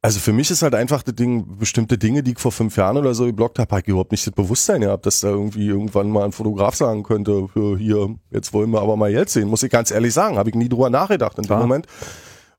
[0.02, 2.98] also für mich ist halt einfach das Ding, bestimmte Dinge, die ich vor fünf Jahren
[2.98, 6.10] oder so geblockt habe, habe ich überhaupt nicht das Bewusstsein gehabt, dass da irgendwie irgendwann
[6.12, 9.48] mal ein Fotograf sagen könnte, "Ja, hier, jetzt wollen wir aber mal Geld sehen.
[9.48, 11.58] Muss ich ganz ehrlich sagen, habe ich nie drüber nachgedacht in dem.
[11.58, 11.88] Moment.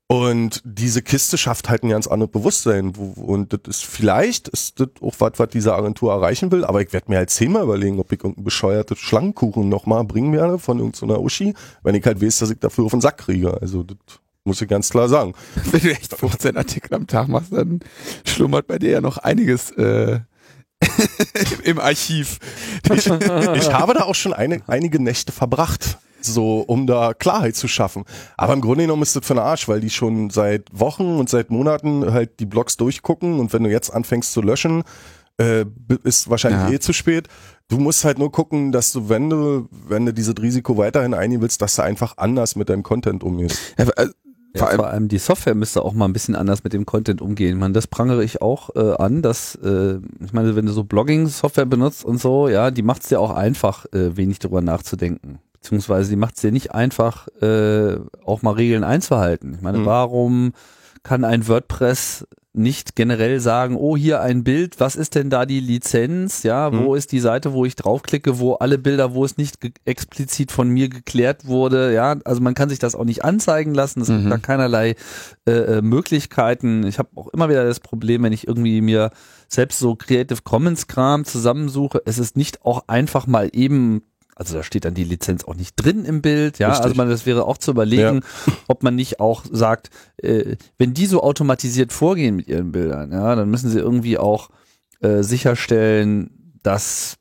[0.09, 2.97] Und diese Kiste schafft halt ein ganz anderes Bewusstsein.
[2.97, 6.81] Wo- Und das ist vielleicht ist das auch was, was diese Agentur erreichen will, aber
[6.81, 10.79] ich werde mir halt zehnmal überlegen, ob ich irgendeinen bescheuerten Schlangenkuchen nochmal bringen werde von
[10.79, 13.61] irgendeiner Uschi, wenn ich halt weiß, dass ich dafür auf den Sack kriege.
[13.61, 13.97] Also das
[14.45, 15.35] muss ich ganz klar sagen.
[15.73, 17.81] Wenn du echt 15 Artikel am Tag machst, dann
[18.25, 20.21] schlummert bei dir ja noch einiges äh,
[21.65, 22.39] im Archiv.
[22.95, 28.05] Ich habe da auch schon eine, einige Nächte verbracht, so um da Klarheit zu schaffen.
[28.37, 31.29] Aber im Grunde genommen ist das für den Arsch, weil die schon seit Wochen und
[31.29, 34.83] seit Monaten halt die Blogs durchgucken und wenn du jetzt anfängst zu löschen,
[35.39, 35.65] äh,
[36.05, 36.71] ist wahrscheinlich Ja.
[36.71, 37.29] eh zu spät.
[37.69, 41.41] Du musst halt nur gucken, dass du, wenn du, wenn du dieses Risiko weiterhin eingehen
[41.43, 43.59] willst, dass du einfach anders mit deinem Content umgehst.
[43.77, 44.09] Ja, äh,
[44.57, 47.21] vor allem, vor allem die Software müsste auch mal ein bisschen anders mit dem Content
[47.21, 47.59] umgehen.
[47.59, 51.67] Man, das prangere ich auch äh, an, dass äh, ich meine, wenn du so Blogging-Software
[51.67, 55.41] benutzt und so, ja, die macht es dir auch einfach, äh, wenig darüber nachzudenken.
[55.67, 59.55] Beziehungsweise die macht es dir nicht einfach, äh, auch mal Regeln einzuhalten.
[59.55, 59.85] Ich meine, Mhm.
[59.87, 60.53] warum
[61.03, 65.61] kann ein WordPress nicht generell sagen, oh, hier ein Bild, was ist denn da die
[65.61, 66.43] Lizenz?
[66.43, 66.97] Ja, wo Mhm.
[66.97, 70.89] ist die Seite, wo ich draufklicke, wo alle Bilder, wo es nicht explizit von mir
[70.89, 71.93] geklärt wurde?
[71.93, 74.01] Ja, also man kann sich das auch nicht anzeigen lassen.
[74.01, 74.19] Es Mhm.
[74.21, 74.95] gibt da keinerlei
[75.47, 76.87] äh, äh, Möglichkeiten.
[76.87, 79.11] Ich habe auch immer wieder das Problem, wenn ich irgendwie mir
[79.49, 84.03] selbst so Creative Commons Kram zusammensuche, es ist nicht auch einfach mal eben
[84.37, 86.69] also da steht dann die Lizenz auch nicht drin im Bild, ja.
[86.69, 86.85] Richtig.
[86.85, 88.21] Also man, das wäre auch zu überlegen,
[88.69, 93.35] ob man nicht auch sagt, äh, wenn die so automatisiert vorgehen mit ihren Bildern, ja,
[93.35, 94.51] dann müssen sie irgendwie auch
[95.01, 97.17] äh, sicherstellen, dass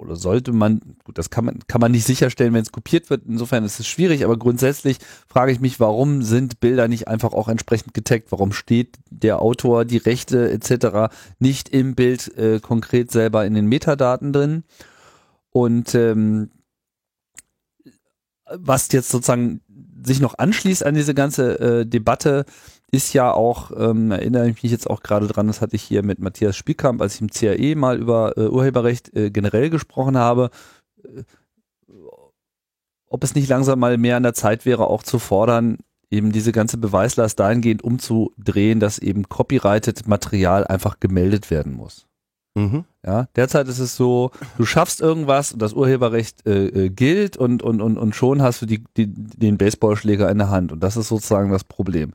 [0.00, 3.22] oder sollte man, gut, das kann man, kann man nicht sicherstellen, wenn es kopiert wird,
[3.28, 7.48] insofern ist es schwierig, aber grundsätzlich frage ich mich, warum sind Bilder nicht einfach auch
[7.48, 8.32] entsprechend getaggt?
[8.32, 11.12] Warum steht der Autor, die Rechte etc.
[11.38, 14.64] nicht im Bild äh, konkret selber in den Metadaten drin?
[15.50, 16.50] Und ähm,
[18.46, 19.60] was jetzt sozusagen
[20.02, 22.44] sich noch anschließt an diese ganze äh, Debatte,
[22.90, 26.02] ist ja auch, ähm, erinnere ich mich jetzt auch gerade dran, das hatte ich hier
[26.02, 30.50] mit Matthias Spielkamp, als ich im CAE mal über äh, Urheberrecht äh, generell gesprochen habe,
[31.04, 31.22] äh,
[33.06, 35.78] ob es nicht langsam mal mehr an der Zeit wäre, auch zu fordern,
[36.10, 42.06] eben diese ganze Beweislast dahingehend umzudrehen, dass eben copyrighted Material einfach gemeldet werden muss.
[42.54, 42.84] Mhm.
[43.04, 47.62] Ja, derzeit ist es so, du schaffst irgendwas und das Urheberrecht äh, äh, gilt und,
[47.62, 50.98] und, und, und schon hast du die, die, den Baseballschläger in der Hand und das
[50.98, 52.12] ist sozusagen das Problem.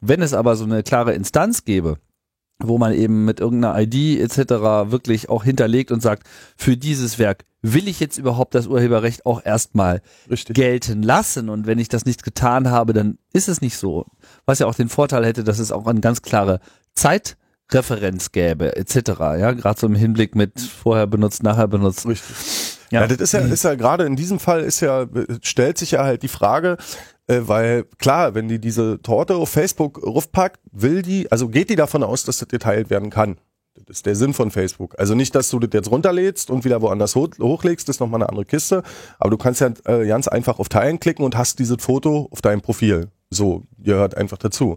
[0.00, 1.98] Wenn es aber so eine klare Instanz gäbe,
[2.58, 4.90] wo man eben mit irgendeiner ID etc.
[4.90, 9.44] wirklich auch hinterlegt und sagt, für dieses Werk will ich jetzt überhaupt das Urheberrecht auch
[9.44, 10.56] erstmal Richtig.
[10.56, 14.06] gelten lassen und wenn ich das nicht getan habe, dann ist es nicht so.
[14.46, 16.58] Was ja auch den Vorteil hätte, dass es auch eine ganz klare
[17.74, 18.96] Zeitreferenz gäbe, etc.
[19.18, 22.06] Ja, gerade so im Hinblick mit vorher benutzt, nachher benutzt.
[22.06, 22.78] Richtig.
[22.90, 23.00] Ja.
[23.02, 25.06] Ja, das ist ja, ist ja gerade in diesem Fall ist ja,
[25.42, 26.76] stellt sich ja halt die Frage,
[27.26, 31.76] äh, weil klar, wenn die diese Torte auf Facebook rufpackt, will die, also geht die
[31.76, 33.38] davon aus, dass das geteilt werden kann.
[33.86, 34.94] Das ist der Sinn von Facebook.
[34.98, 38.22] Also nicht, dass du das jetzt runterlädst und wieder woanders ho hochlegst, das ist nochmal
[38.22, 38.84] eine andere Kiste.
[39.18, 42.40] Aber du kannst ja äh, ganz einfach auf Teilen klicken und hast dieses Foto auf
[42.40, 43.08] deinem Profil.
[43.30, 44.76] So, gehört einfach dazu.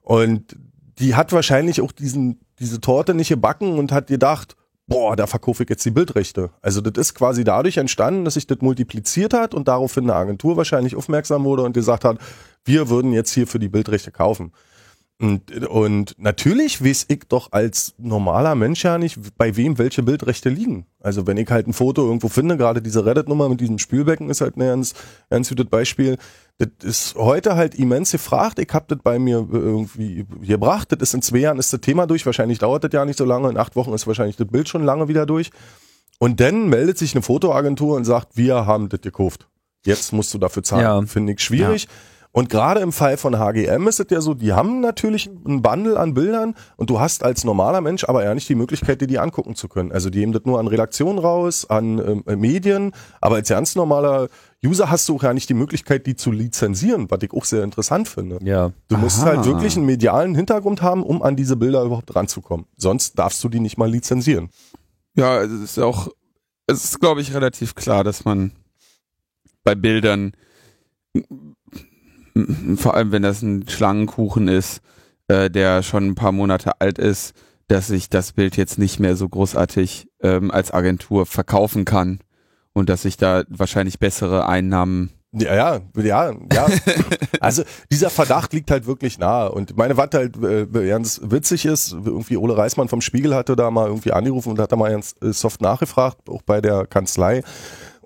[0.00, 0.56] Und
[1.00, 5.62] die hat wahrscheinlich auch diesen, diese Torte nicht gebacken und hat gedacht, boah, da verkaufe
[5.62, 6.50] ich jetzt die Bildrechte.
[6.60, 10.56] Also das ist quasi dadurch entstanden, dass sich das multipliziert hat und daraufhin eine Agentur
[10.56, 12.18] wahrscheinlich aufmerksam wurde und gesagt hat,
[12.64, 14.52] wir würden jetzt hier für die Bildrechte kaufen.
[15.20, 20.48] Und, und natürlich weiß ich doch als normaler Mensch ja nicht, bei wem welche Bildrechte
[20.48, 20.86] liegen.
[20.98, 24.40] Also wenn ich halt ein Foto irgendwo finde, gerade diese Reddit-Nummer mit diesem Spülbecken ist
[24.40, 24.94] halt ein ganz,
[25.28, 26.16] ganz gutes Beispiel.
[26.56, 28.58] Das ist heute halt immens gefragt.
[28.60, 30.90] Ich habe das bei mir irgendwie gebracht.
[30.90, 32.24] Das ist in zwei Jahren ist das Thema durch.
[32.24, 33.50] Wahrscheinlich dauert das ja nicht so lange.
[33.50, 35.50] In acht Wochen ist wahrscheinlich das Bild schon lange wieder durch.
[36.18, 39.48] Und dann meldet sich eine Fotoagentur und sagt, wir haben das gekauft.
[39.84, 40.82] Jetzt musst du dafür zahlen.
[40.82, 41.02] Ja.
[41.02, 41.88] Finde ich schwierig.
[42.32, 45.98] Und gerade im Fall von HGM ist es ja so, die haben natürlich einen Bundle
[45.98, 49.18] an Bildern und du hast als normaler Mensch aber ja nicht die Möglichkeit, dir die
[49.18, 49.90] angucken zu können.
[49.90, 53.74] Also die geben das nur an Redaktion raus, an ähm, äh, Medien, aber als ganz
[53.74, 54.28] normaler
[54.64, 57.64] User hast du auch ja nicht die Möglichkeit, die zu lizenzieren, was ich auch sehr
[57.64, 58.38] interessant finde.
[58.42, 58.72] Ja.
[58.88, 59.26] Du musst Aha.
[59.26, 62.66] halt wirklich einen medialen Hintergrund haben, um an diese Bilder überhaupt ranzukommen.
[62.76, 64.50] Sonst darfst du die nicht mal lizenzieren.
[65.16, 66.08] Ja, es ist auch,
[66.66, 68.52] es ist, glaube ich, relativ klar, dass man
[69.64, 70.32] bei Bildern,
[72.76, 74.80] vor allem wenn das ein Schlangenkuchen ist,
[75.28, 77.34] äh, der schon ein paar Monate alt ist,
[77.68, 82.18] dass ich das Bild jetzt nicht mehr so großartig ähm, als Agentur verkaufen kann
[82.72, 86.66] und dass ich da wahrscheinlich bessere Einnahmen Ja, ja, ja, ja.
[87.40, 89.52] Also dieser Verdacht liegt halt wirklich nahe.
[89.52, 93.70] Und meine, was halt äh, ganz witzig ist, irgendwie Ole Reismann vom Spiegel hatte da
[93.70, 97.42] mal irgendwie angerufen und hat da mal ganz äh, soft nachgefragt, auch bei der Kanzlei.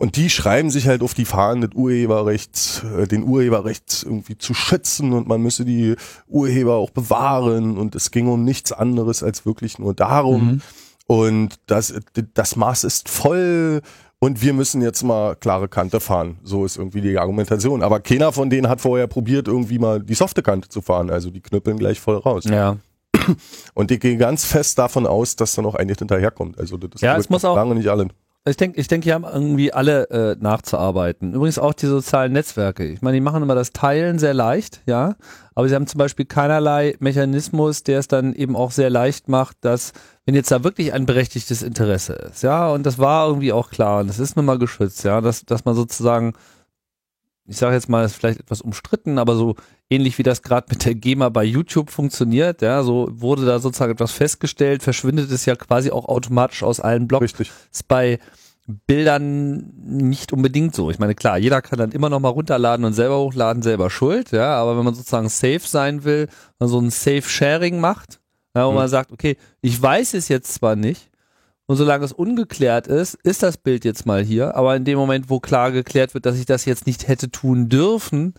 [0.05, 4.53] Und die schreiben sich halt auf die Fahnen, das Urheberrecht, äh, den Urheberrecht irgendwie zu
[4.53, 5.95] schützen und man müsse die
[6.29, 10.61] Urheber auch bewahren und es ging um nichts anderes als wirklich nur darum.
[11.07, 11.95] Und das,
[12.35, 13.81] das Maß ist voll
[14.19, 16.37] und wir müssen jetzt mal klare Kante fahren.
[16.43, 17.83] So ist irgendwie die Argumentation.
[17.83, 21.09] Aber keiner von denen hat vorher probiert, irgendwie mal die softe Kante zu fahren.
[21.09, 22.45] Also die knüppeln gleich voll raus.
[22.45, 22.77] Ja.
[23.73, 26.59] Und ich gehe ganz fest davon aus, dass da noch einiges hinterherkommt.
[26.59, 28.09] Also das Ja, es muss auch- lange nicht alle.
[28.47, 31.33] Ich denke, ich denke, hier haben irgendwie alle äh, nachzuarbeiten.
[31.33, 32.85] Übrigens auch die sozialen Netzwerke.
[32.85, 35.17] Ich meine, die machen immer das Teilen sehr leicht, ja.
[35.55, 39.57] Aber sie haben zum Beispiel keinerlei Mechanismus, der es dann eben auch sehr leicht macht,
[39.63, 39.93] dass,
[40.27, 44.01] wenn jetzt da wirklich ein berechtigtes Interesse ist, ja, und das war irgendwie auch klar,
[44.01, 46.35] und das ist nun mal geschützt, ja, dass, dass man sozusagen,
[47.47, 49.55] ich sage jetzt mal, ist vielleicht etwas umstritten, aber so
[49.91, 53.93] ähnlich wie das gerade mit der GEMA bei YouTube funktioniert, ja, so wurde da sozusagen
[53.93, 57.53] etwas festgestellt, verschwindet es ja quasi auch automatisch aus allen Blogs Richtig.
[57.73, 58.19] ist bei
[58.87, 60.91] Bildern nicht unbedingt so.
[60.91, 64.33] Ich meine, klar, jeder kann dann immer noch mal runterladen und selber hochladen, selber schuld,
[64.33, 68.21] ja, aber wenn man sozusagen safe sein will, man so ein Safe Sharing macht,
[68.57, 68.77] ja, wo Mhm.
[68.77, 71.11] man sagt, okay, ich weiß es jetzt zwar nicht,
[71.67, 75.31] und solange es ungeklärt ist, ist das Bild jetzt mal hier, aber in dem Moment,
[75.31, 78.35] wo klar geklärt wird, dass ich das jetzt nicht hätte tun dürfen,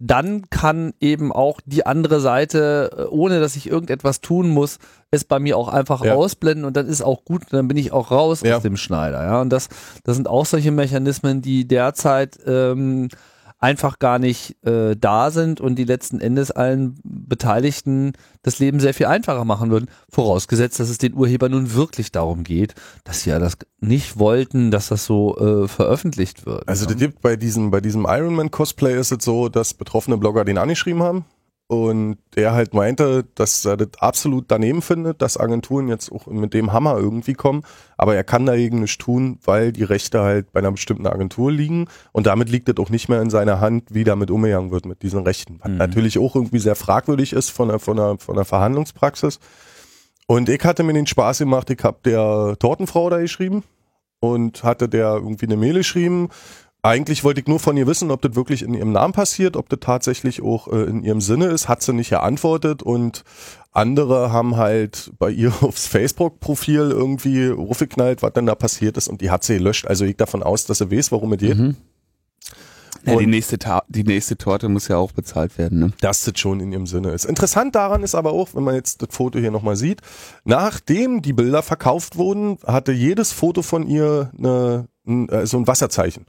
[0.00, 4.78] dann kann eben auch die andere Seite, äh, ohne dass ich irgendetwas tun muss,
[5.10, 6.14] es bei mir auch einfach Ja.
[6.14, 8.56] ausblenden und dann ist auch gut, dann bin ich auch raus Ja.
[8.56, 9.24] aus dem Schneider.
[9.24, 9.68] Ja, und das,
[10.04, 13.08] das sind auch solche Mechanismen, die derzeit ähm,
[13.58, 18.94] einfach gar nicht äh, da sind und die letzten Endes allen Beteiligten das Leben sehr
[18.94, 23.30] viel einfacher machen würden, vorausgesetzt, dass es den Urhebern nun wirklich darum geht, dass sie
[23.30, 26.68] ja das nicht wollten, dass das so äh, veröffentlicht wird.
[26.68, 30.16] Also das gibt bei diesem, bei diesem Iron Man Cosplay ist es so, dass betroffene
[30.18, 31.24] Blogger den angeschrieben haben
[31.68, 36.54] und der halt meinte, dass er das absolut daneben findet, dass Agenturen jetzt auch mit
[36.54, 37.62] dem Hammer irgendwie kommen,
[37.98, 41.86] aber er kann dagegen nichts tun, weil die Rechte halt bei einer bestimmten Agentur liegen
[42.12, 45.02] und damit liegt es auch nicht mehr in seiner Hand, wie damit umgegangen wird mit
[45.02, 45.58] diesen Rechten.
[45.60, 45.76] Was Mhm.
[45.76, 49.38] natürlich auch irgendwie sehr fragwürdig ist von der, von der, von der Verhandlungspraxis.
[50.26, 53.62] Und ich hatte mir den Spaß gemacht, ich habe der Tortenfrau da geschrieben
[54.20, 56.30] und hatte der irgendwie eine Mail geschrieben.
[56.82, 59.68] Eigentlich wollte ich nur von ihr wissen, ob das wirklich in ihrem Namen passiert, ob
[59.68, 61.68] das tatsächlich auch äh, in ihrem Sinne ist.
[61.68, 63.24] Hat sie nicht geantwortet und
[63.72, 69.20] andere haben halt bei ihr aufs Facebook-Profil irgendwie aufgeknallt, was denn da passiert ist und
[69.20, 69.86] die hat sie gelöscht.
[69.86, 71.58] Also ich davon aus, dass sie weiß, warum es geht.
[71.58, 71.76] Mhm.
[73.04, 75.78] Ja, die nächste, Ta die nächste Torte muss ja auch bezahlt werden.
[75.78, 75.92] Ne?
[76.00, 77.24] dass das schon in ihrem Sinne ist.
[77.24, 80.00] Interessant daran ist aber auch, wenn man jetzt das Foto hier nochmal sieht,
[80.44, 85.66] nachdem die Bilder verkauft wurden, hatte jedes Foto von ihr eine, ein, äh, so ein
[85.66, 86.26] Wasserzeichen,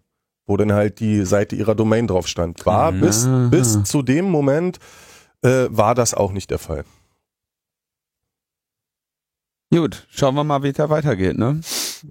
[0.49, 2.65] wo dann halt die Seite ihrer Domain drauf stand.
[2.65, 2.99] War Mhm.
[3.01, 4.79] bis, bis zu dem Moment
[5.43, 6.83] äh, war das auch nicht der Fall.
[9.71, 11.37] Gut, schauen wir mal, wie es da weitergeht.
[11.37, 11.61] Ne?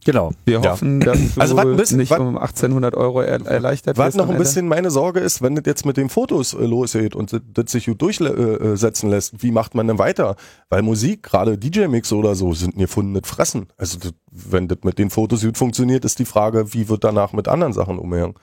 [0.04, 0.32] Genau.
[0.44, 0.72] Wir Ja.
[0.72, 4.38] hoffen, dass du Also, bisschen, nicht um 1800 Euro er erleichtert Was wirst noch ein
[4.38, 7.86] bisschen meine Sorge ist, wenn das jetzt mit den Fotos äh, losgeht und das, sich
[7.86, 10.36] gut durchsetzen lässt, wie macht man denn weiter?
[10.68, 13.68] Weil Musik, gerade DJ-Mix oder so, sind ein gefundenes Fressen.
[13.76, 17.32] Also das, wenn das mit den Fotos gut funktioniert, ist die Frage, wie wird danach
[17.32, 18.34] mit anderen Sachen umgegangen?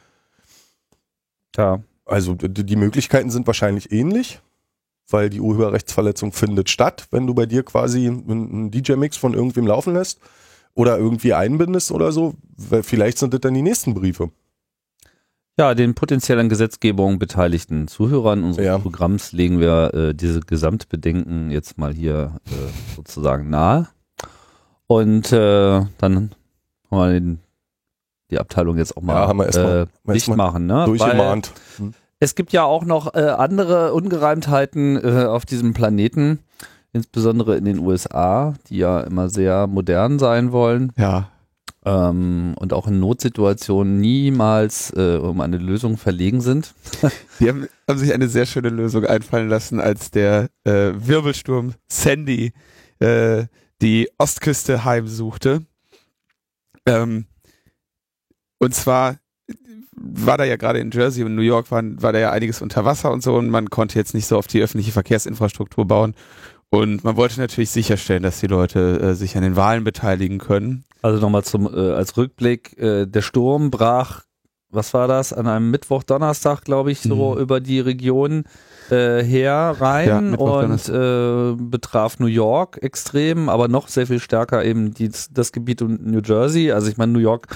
[1.57, 1.79] Ja.
[2.05, 4.39] Also die, Möglichkeiten sind wahrscheinlich ähnlich,
[5.09, 9.65] weil die Urheberrechtsverletzung findet statt, wenn du bei dir quasi einen einen DJ-Mix von irgendwem
[9.65, 10.19] laufen lässt
[10.75, 12.35] oder irgendwie einbindest oder so.
[12.57, 14.29] Weil Vielleicht sind das dann die nächsten Briefe.
[15.57, 18.77] Ja, den potenziell an Gesetzgebung beteiligten Zuhörern unseres Ja.
[18.77, 23.87] Programms legen wir äh, diese Gesamtbedenken jetzt mal hier äh, sozusagen nahe.
[24.87, 26.35] Und äh, dann
[26.91, 27.39] haben wir den,
[28.31, 30.65] die Abteilung jetzt auch mal, Ja, wir erstmal- äh, dicht erstmal machen.
[30.67, 30.73] Ne?
[30.73, 31.53] Weil Durchgemahnt.
[32.19, 36.39] es gibt ja auch noch äh, andere Ungereimtheiten äh, auf diesem Planeten,
[36.95, 41.29] insbesondere in den USA, die ja immer sehr modern sein wollen Ja,
[41.85, 46.73] ähm, und auch in Notsituationen niemals äh, um eine Lösung verlegen sind.
[47.39, 52.53] die haben, haben sich eine sehr schöne Lösung einfallen lassen, als der äh, Wirbelsturm Sandy
[52.99, 53.45] äh,
[53.81, 55.61] die Ostküste heimsuchte.
[56.87, 57.25] Ähm,
[58.57, 59.17] und zwar
[59.95, 62.83] war da ja gerade in Jersey und New York waren, war da ja einiges unter
[62.83, 66.15] Wasser und so und man konnte jetzt nicht so auf die öffentliche Verkehrsinfrastruktur bauen.
[66.75, 70.83] Und man wollte natürlich sicherstellen, dass die Leute äh, sich an den Wahlen beteiligen können.
[71.01, 74.23] Also nochmal zum äh, als Rückblick, äh, der Sturm brach,
[74.69, 77.41] was war das, an einem Mittwoch, Donnerstag, glaube ich, so Mhm.
[77.41, 78.43] über die Region
[78.89, 84.19] äh, her Ja, rein Mittwoch, und äh, betraf New York extrem, aber noch sehr viel
[84.19, 86.71] stärker eben die, das Gebiet um New Jersey.
[86.71, 87.47] Also ich meine, New York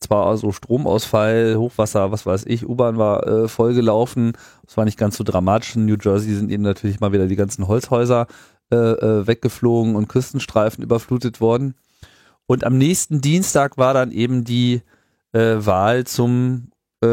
[0.00, 4.32] zwar so Stromausfall, Hochwasser, was weiß ich, U-Bahn war äh, vollgelaufen,
[4.66, 5.76] es war nicht ganz so dramatisch.
[5.76, 8.26] In New Jersey sind eben natürlich mal wieder die ganzen Holzhäuser
[8.70, 11.74] äh, äh, weggeflogen und Küstenstreifen überflutet worden.
[12.46, 14.82] Und am nächsten Dienstag war dann eben die
[15.32, 16.68] äh, Wahl zum
[17.02, 17.06] äh,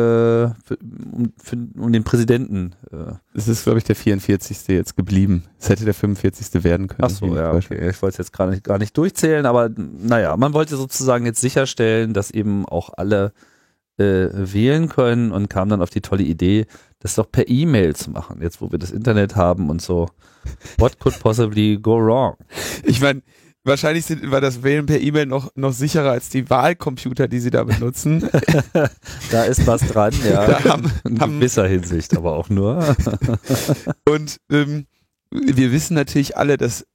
[0.64, 2.74] für, um, für, um den Präsidenten.
[2.92, 3.16] Äh.
[3.34, 4.68] Es ist, glaube ich, der 44.
[4.70, 5.44] jetzt geblieben.
[5.60, 6.64] Es hätte der 45.
[6.64, 7.04] werden können.
[7.04, 7.90] Ach so, ja, okay.
[7.90, 11.42] Ich wollte es jetzt gar nicht, gar nicht durchzählen, aber naja, man wollte sozusagen jetzt
[11.42, 13.34] sicherstellen, dass eben auch alle
[13.98, 16.66] äh, wählen können und kam dann auf die tolle Idee,
[17.04, 20.10] das doch per E-Mail zu machen, jetzt wo wir das Internet haben und so.
[20.78, 22.36] What could possibly go wrong?
[22.84, 23.22] Ich meine,
[23.64, 27.50] wahrscheinlich sind, war das Wählen per E-Mail noch, noch sicherer als die Wahlcomputer, die sie
[27.52, 28.28] da benutzen.
[29.32, 30.46] Da ist was dran, ja.
[30.48, 32.96] Da haben- In haben- gewisser Hinsicht, aber auch nur.
[34.10, 34.86] Und ähm,
[35.32, 36.86] wir wissen natürlich alle, dass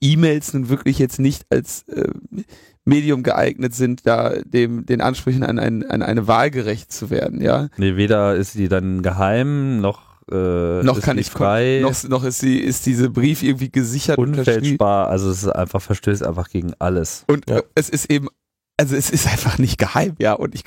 [0.00, 2.08] E-Mails nun wirklich jetzt nicht als äh,
[2.84, 7.40] Medium geeignet sind, da dem den Ansprüchen an, ein, an eine Wahl gerecht zu werden,
[7.40, 7.68] ja.
[7.76, 12.02] Nee, weder ist sie dann geheim, noch, äh, noch ist kann sie ich frei, noch,
[12.04, 16.48] noch ist sie ist diese Brief irgendwie gesichert unfälschbar, also es ist einfach, verstößt einfach
[16.50, 17.24] gegen alles.
[17.28, 17.62] Und Ja.
[17.74, 18.28] es ist eben
[18.76, 20.32] also es ist einfach nicht geheim, ja.
[20.32, 20.64] Und ich,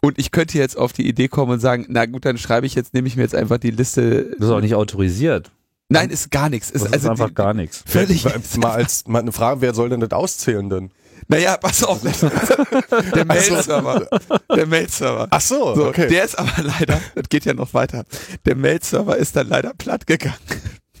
[0.00, 2.74] und ich könnte jetzt auf die Idee kommen und sagen, na gut, dann schreibe ich
[2.74, 4.30] jetzt, nehme ich mir jetzt einfach die Liste.
[4.38, 5.50] Das ist auch nicht autorisiert.
[5.90, 6.72] Nein, ist gar nichts.
[6.72, 7.82] Das Ist ist also einfach die, gar nichts.
[7.86, 8.24] völlig.
[8.56, 10.90] Mal als mal eine Frage, wer soll denn das auszählen denn?
[11.28, 12.00] Naja, pass auf.
[13.14, 14.08] Der Mail-Server.
[14.56, 15.28] Der Mail-Server.
[15.30, 16.08] Ach so, So, okay.
[16.08, 18.04] Der ist aber leider, das geht ja noch weiter.
[18.46, 20.34] Der Mail-Server ist dann leider platt gegangen,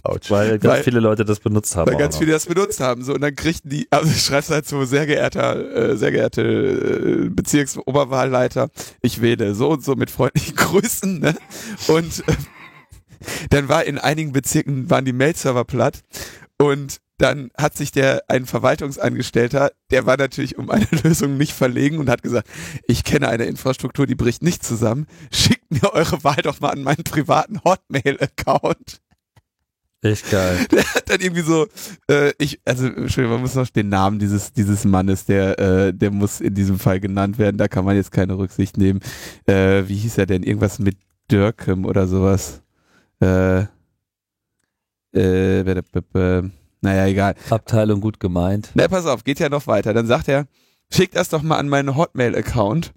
[0.02, 0.30] Autsch.
[0.30, 1.90] Weil ganz Weil- viele Leute das benutzt haben.
[1.90, 2.20] weil ganz noch.
[2.20, 3.02] viele das benutzt haben.
[3.02, 6.42] So, und dann kriegten die, also ich schreib's halt so, sehr geehrter, äh, sehr geehrte
[6.42, 8.68] äh, Bezirksoberwahlleiter,
[9.02, 11.34] ich wähle so und so mit freundlichen Grüßen, ne?
[11.88, 12.32] Und äh,
[13.50, 16.02] dann war in einigen Bezirken waren die Mail-Server platt
[16.58, 21.98] und dann hat sich der, ein Verwaltungsangestellter, der war natürlich um eine Lösung nicht verlegen
[21.98, 22.48] und hat gesagt,
[22.86, 26.82] ich kenne eine Infrastruktur, die bricht nicht zusammen, schickt mir eure Wahl doch mal an
[26.82, 29.00] meinen privaten Hotmail-Account.
[30.00, 30.64] Echt geil.
[30.70, 31.66] Der hat dann irgendwie so,
[32.08, 36.12] äh, ich, also Entschuldigung, man muss noch den Namen dieses dieses Mannes, der äh, der
[36.12, 37.56] muss in diesem Fall genannt werden.
[37.56, 39.00] Da kann man jetzt keine Rücksicht nehmen.
[39.46, 40.44] Äh, wie hieß er denn?
[40.44, 40.98] Irgendwas mit
[41.32, 42.62] Dirkham oder sowas.
[43.20, 43.62] Äh,
[45.12, 45.64] äh,
[46.80, 47.34] naja, egal.
[47.50, 48.70] Abteilung gut gemeint.
[48.74, 49.94] Na, pass auf, geht ja noch weiter.
[49.94, 50.46] Dann sagt er,
[50.92, 52.92] schick das doch mal an meinen Hotmail-Account.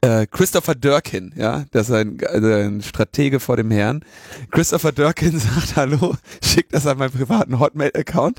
[0.00, 4.04] Äh, Christopher Durkin, ja, das ist ein, also ein Stratege vor dem Herrn.
[4.50, 8.38] Christopher Durkin sagt, hallo, schick das an meinen privaten Hotmail-Account.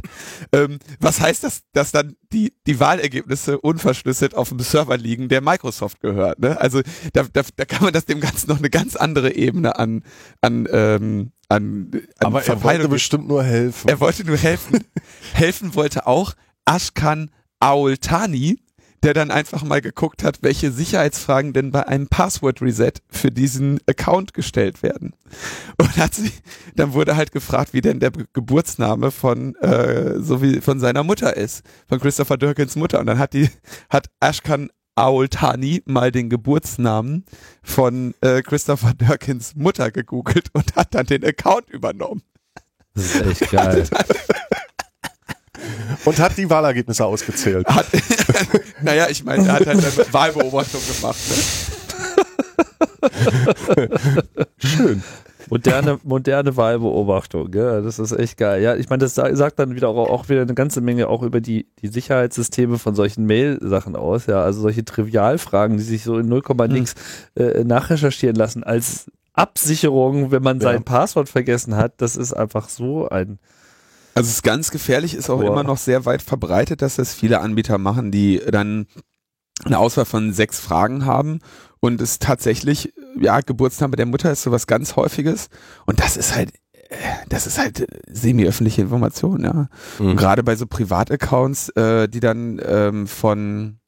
[0.51, 5.41] Ähm, was heißt das, dass dann die, die Wahlergebnisse unverschlüsselt auf dem Server liegen, der
[5.41, 6.59] Microsoft gehört, ne?
[6.59, 6.81] Also
[7.13, 10.03] da, da, da kann man das dem Ganzen noch eine ganz andere Ebene an,
[10.41, 13.87] an, ähm, an, an Aber er wollte bestimmt nur helfen.
[13.87, 14.83] er wollte nur helfen.
[15.33, 16.33] helfen wollte auch
[16.65, 17.29] Ashkan
[17.59, 18.59] Aultani,
[19.03, 24.33] der dann einfach mal geguckt hat, welche Sicherheitsfragen denn bei einem Password-Reset für diesen Account
[24.33, 25.13] gestellt werden.
[25.77, 26.31] Und hat sie,
[26.75, 31.35] dann wurde halt gefragt, wie denn der Geburtsname von, äh, so wie von seiner Mutter
[31.35, 32.99] ist, von Christopher Durkins Mutter.
[32.99, 33.49] Und dann hat die,
[33.89, 37.25] hat Ashkan Aultani mal den Geburtsnamen
[37.63, 42.21] von äh, Christopher Durkins Mutter gegoogelt und hat dann den Account übernommen.
[42.93, 43.87] Das ist echt geil.
[46.05, 47.67] Und hat die Wahlergebnisse ausgezählt.
[47.67, 47.85] Hat,
[48.81, 51.19] naja, ich meine, er hat halt eine Wahlbeobachtung gemacht.
[51.29, 51.35] Ne?
[54.57, 55.03] Schön.
[55.53, 58.61] Moderne, moderne Wahlbeobachtung, ja, das ist echt geil.
[58.61, 61.23] Ja, ich meine, das sa- sagt dann wieder auch, auch wieder eine ganze Menge auch
[61.23, 66.17] über die, die Sicherheitssysteme von solchen Mail-Sachen aus, ja, also solche Trivialfragen, die sich so
[66.17, 66.95] in 0, nix
[67.35, 70.63] äh, nachrecherchieren lassen als Absicherung, wenn man Ja.
[70.71, 73.39] sein Passwort vergessen hat, das ist einfach so ein
[74.15, 75.47] Also es ist ganz gefährlich, ist auch Boah.
[75.51, 78.85] immer noch sehr weit verbreitet, dass das viele Anbieter machen, die dann
[79.65, 81.39] eine Auswahl von sechs Fragen haben
[81.79, 85.49] und es tatsächlich, ja, Geburtsname der Mutter ist sowas ganz häufiges
[85.85, 86.51] und das ist halt,
[86.89, 86.95] äh,
[87.29, 89.67] das ist halt äh, semi-öffentliche Information, ja.
[89.99, 90.15] Und Mhm.
[90.17, 93.79] gerade bei so Privataccounts, äh, die dann ähm, von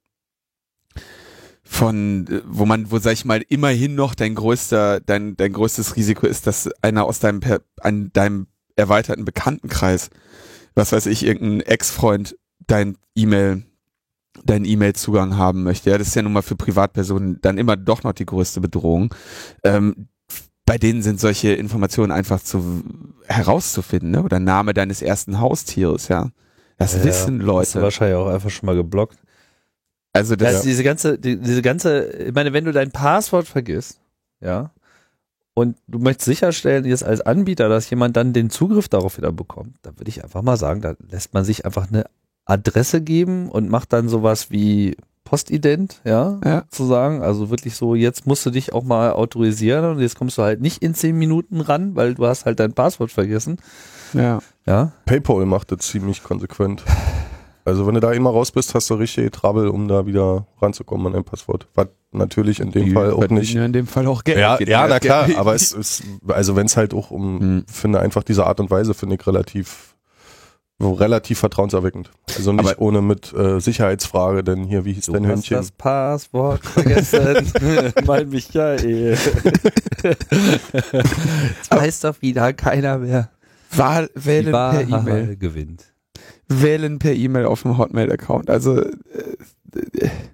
[1.63, 5.95] von äh, wo man wo sag ich mal immerhin noch dein größter dein dein größtes
[5.95, 7.41] Risiko ist, dass einer aus deinem
[7.81, 10.09] an deinem erweiterten Bekanntenkreis,
[10.75, 12.37] was weiß ich, irgendein Ex-Freund
[12.67, 13.63] dein E-Mail
[14.43, 15.89] deinen E-Mail-Zugang haben möchte.
[15.89, 19.13] Ja, das ist ja nun mal für Privatpersonen dann immer doch noch die größte Bedrohung.
[19.63, 20.07] Ähm,
[20.65, 22.83] bei denen sind solche Informationen einfach zu
[23.27, 24.23] herauszufinden, ne?
[24.23, 26.29] Oder Name deines ersten Haustieres, ja.
[26.77, 27.81] Das Ja, wissen hast du Leute.
[27.81, 29.17] wahrscheinlich auch einfach schon mal geblockt.
[30.11, 33.99] Also Das das, diese ganze, die, diese ganze, ich meine, wenn du dein Passwort vergisst,
[34.41, 34.71] ja,
[35.53, 39.75] und du möchtest sicherstellen, jetzt als Anbieter, dass jemand dann den Zugriff darauf wieder bekommt,
[39.83, 42.05] dann würde ich einfach mal sagen, da lässt man sich einfach eine
[42.45, 46.63] Adresse geben und macht dann sowas wie Postident, ja, Ja.
[46.69, 47.23] zu sagen.
[47.23, 50.61] Also wirklich so, jetzt musst du dich auch mal autorisieren und jetzt kommst du halt
[50.61, 53.57] nicht in zehn Minuten ran, weil du hast halt dein Passwort vergessen.
[54.13, 54.39] ja.
[54.67, 56.83] Ja, PayPal macht das ziemlich konsequent.
[57.65, 61.05] Also wenn du da immer raus bist, hast du richtig Trouble, um da wieder ranzukommen
[61.07, 61.67] an dein Passwort.
[61.75, 63.53] Was natürlich in dem Die Fall auch nicht.
[63.53, 64.37] Ja, in dem Fall auch Geld.
[64.39, 67.65] Ja, ja, das na klar, aber es ist, also wenn es halt auch um, Hm.
[67.67, 69.94] finde einfach diese Art und Weise finde ich relativ,
[70.81, 72.11] relativ vertrauenserweckend.
[72.35, 75.57] Also nicht Aber- ohne mit äh, Sicherheitsfrage, denn hier, wie hieß du dein hast Hündchen?
[75.57, 77.51] das Passwort vergessen.
[78.05, 79.17] mein Michael.
[80.03, 83.29] Jetzt weiß doch wieder keiner mehr.
[83.71, 85.37] Wahl, wählen per E-Mail.
[85.37, 85.93] gewinnt.
[86.47, 88.49] Wählen per E-Mail auf dem Hotmail-Account.
[88.49, 88.91] Also äh,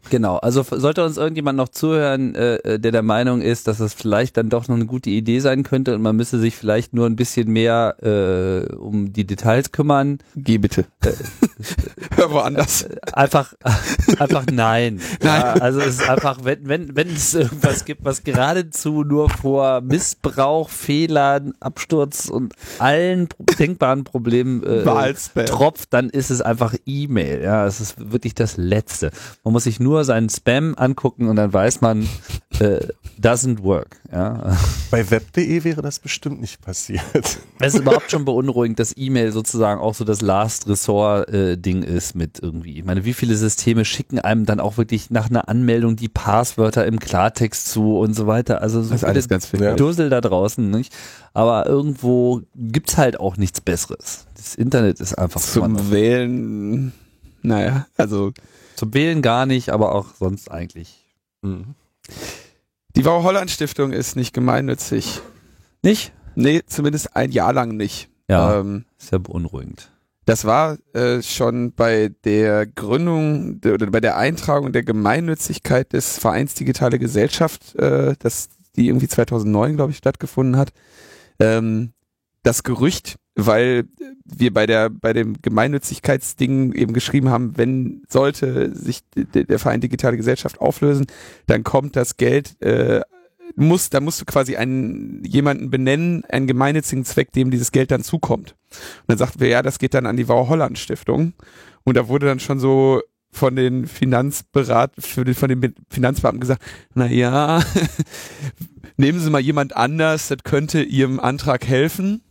[0.09, 3.93] Genau, also sollte uns irgendjemand noch zuhören, äh, äh, der der Meinung ist, dass es
[3.93, 7.05] vielleicht dann doch noch eine gute Idee sein könnte und man müsse sich vielleicht nur
[7.05, 10.19] ein bisschen mehr äh, um die Details kümmern.
[10.35, 10.85] geh bitte.
[12.15, 12.87] Hör woanders.
[13.13, 13.53] Einfach,
[14.19, 14.99] einfach nein.
[15.21, 15.41] Nein.
[15.41, 19.81] Ja, also es ist einfach, wenn, wenn, wenn es irgendwas gibt, was geradezu nur vor
[19.81, 25.13] Missbrauch, Fehlern, Absturz und allen denkbaren Problemen äh,
[25.45, 27.41] tropft, dann ist es einfach E-Mail.
[27.41, 29.11] Ja, es ist wirklich das Letzte.
[29.43, 32.07] Man muss sich nur seinen Spam angucken und dann weiß man,
[32.59, 32.79] äh,
[33.19, 33.97] doesn't work.
[34.11, 34.57] Ja.
[34.89, 37.01] Bei web.de wäre das bestimmt nicht passiert.
[37.59, 41.83] Es ist überhaupt schon beunruhigend, dass E-Mail sozusagen auch so das Last Resort äh, Ding
[41.83, 42.79] ist mit irgendwie.
[42.79, 46.85] Ich meine, wie viele Systeme schicken einem dann auch wirklich nach einer Anmeldung die Passwörter
[46.85, 48.61] im Klartext zu und so weiter.
[48.61, 49.75] Also so Das ist alles ganz viel.
[49.75, 50.93] Dussel da draußen, nicht?
[51.33, 54.25] Aber irgendwo gibt's halt auch nichts Besseres.
[54.35, 56.91] Das Internet ist einfach Zum zum, Wählen,
[57.41, 58.33] naja, also
[58.81, 61.05] zum Wählen gar nicht, aber auch sonst eigentlich.
[62.95, 65.21] die Wow Holland Stiftung ist nicht gemeinnützig.
[65.83, 66.13] Nicht?
[66.33, 68.09] Nee, zumindest ein Jahr lang nicht.
[68.27, 69.91] Ja, Ähm, ist ja beunruhigend.
[70.25, 76.17] das war äh, schon bei der Gründung der, oder bei der Eintragung der Gemeinnützigkeit des
[76.17, 80.73] Vereins Digitale Gesellschaft, äh, das die irgendwie 2009, glaube ich, stattgefunden hat,
[81.39, 81.93] ähm,
[82.41, 83.85] das Gerücht, weil
[84.25, 90.17] wir bei der bei dem Gemeinnützigkeitsding eben geschrieben haben, wenn sollte sich der Verein Digitale
[90.17, 91.07] Gesellschaft auflösen,
[91.47, 93.01] dann kommt das Geld äh,
[93.55, 98.03] muss, da musst du quasi einen jemanden benennen, einen gemeinnützigen Zweck, dem dieses Geld dann
[98.03, 98.55] zukommt.
[98.71, 101.33] Und dann sagten wir, ja, das geht dann an die Wow Holland Stiftung.
[101.83, 103.01] Und da wurde dann schon so
[103.31, 106.63] von den Finanzberat, von den Finanzbeamten gesagt,
[106.93, 107.63] na ja,
[108.97, 112.21] nehmen Sie mal jemand anders, das könnte Ihrem Antrag helfen.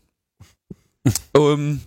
[1.37, 1.81] Ähm,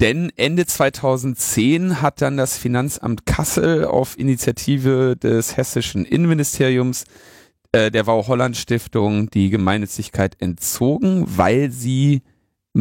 [0.00, 7.04] denn Ende 2010 hat dann das Finanzamt Kassel auf Initiative des hessischen Innenministeriums
[7.72, 12.22] äh, der Wow Holland Stiftung die Gemeinnützigkeit entzogen, weil sie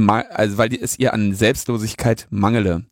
[0.08, 2.84] also weil es ihr an Selbstlosigkeit mangele.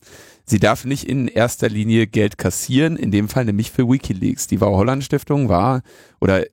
[0.46, 4.48] Sie darf nicht in erster Linie Geld kassieren, in dem Fall nämlich für WikiLeaks.
[4.48, 5.82] Die Wow Holland Stiftung war
[6.22, 6.46] oder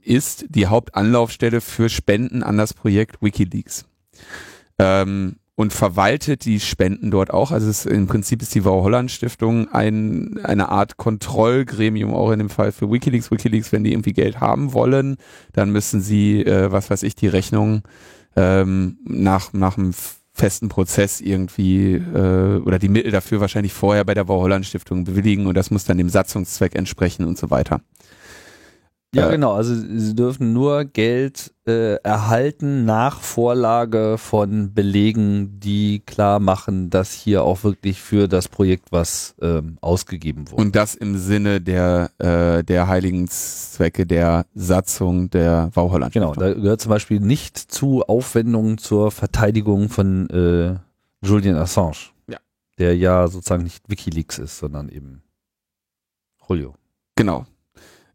[0.00, 3.84] ist die Hauptanlaufstelle für Spenden an das Projekt WikiLeaks.
[4.78, 7.50] Ähm, und verwaltet die Spenden dort auch.
[7.50, 12.38] Also es, im Prinzip ist die Wow Holland Stiftung ein, eine Art Kontrollgremium, auch in
[12.38, 13.32] dem Fall für WikiLeaks.
[13.32, 15.16] WikiLeaks, wenn die irgendwie Geld haben wollen,
[15.52, 17.82] dann müssen sie, äh, was weiß ich, die Rechnung
[18.36, 19.94] ähm, nach, nach einem
[20.32, 25.02] festen Prozess irgendwie äh, oder die Mittel dafür wahrscheinlich vorher bei der Wow Holland Stiftung
[25.02, 27.80] bewilligen und das muss dann dem Satzungszweck entsprechen und so weiter.
[29.14, 29.52] Ja, Äh, genau.
[29.54, 37.12] Also sie dürfen nur Geld äh, erhalten nach Vorlage von Belegen, die klar machen, dass
[37.12, 40.60] hier auch wirklich für das Projekt was ähm, ausgegeben wurde.
[40.60, 46.34] Und das im Sinne der, äh, der heiligen Zwecke der Satzung der Wow Holland genau,
[46.34, 52.10] da gehört zum Beispiel nicht zu Aufwendungen zur Verteidigung von äh, Julian Assange.
[52.28, 52.38] Ja.
[52.78, 55.22] Der ja sozusagen nicht WikiLeaks ist, sondern eben
[56.46, 56.74] Julio.
[57.16, 57.46] Genau.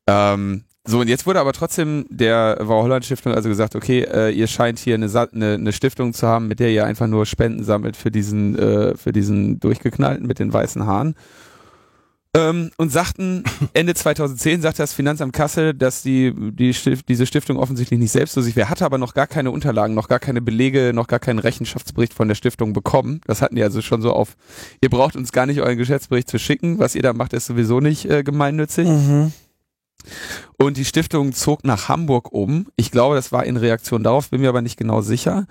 [0.08, 4.32] Ähm, so, und jetzt wurde aber trotzdem der Wow Holland Stiftung also gesagt, okay, äh,
[4.32, 7.64] ihr scheint hier eine, eine, eine Stiftung zu haben, mit der ihr einfach nur Spenden
[7.64, 11.16] sammelt für diesen, äh, für diesen durchgeknallten mit den weißen Haaren.
[12.36, 17.58] Ähm, und sagten, Ende 2010 sagte das Finanzamt Kassel, dass die, die Stift, diese Stiftung
[17.58, 21.08] offensichtlich nicht selbstlos wäre, hatte aber noch gar keine Unterlagen, noch gar keine Belege, noch
[21.08, 23.22] gar keinen Rechenschaftsbericht von der Stiftung bekommen.
[23.26, 24.36] Das hatten die also schon so auf,
[24.82, 27.80] ihr braucht uns gar nicht euren Geschäftsbericht zu schicken, was ihr da macht, ist sowieso
[27.80, 28.88] nicht äh, gemeinnützig.
[30.58, 32.68] Und die Stiftung zog nach Hamburg um.
[32.76, 35.46] Ich glaube, das war in Reaktion darauf, bin mir aber nicht genau sicher.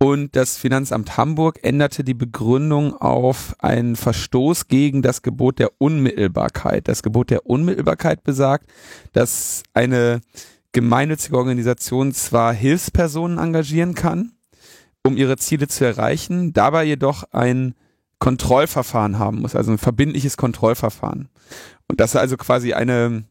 [0.00, 6.86] Und das Finanzamt Hamburg änderte die Begründung auf einen Verstoß gegen das Gebot der Unmittelbarkeit.
[6.86, 8.70] Das Gebot der Unmittelbarkeit besagt,
[9.12, 10.20] dass eine
[10.72, 14.32] gemeinnützige Organisation zwar Hilfspersonen engagieren kann,
[15.02, 17.74] um ihre Ziele zu erreichen, dabei jedoch ein
[18.20, 21.28] Kontrollverfahren haben muss, also ein verbindliches Kontrollverfahren.
[21.88, 23.24] Und das ist also quasi eine,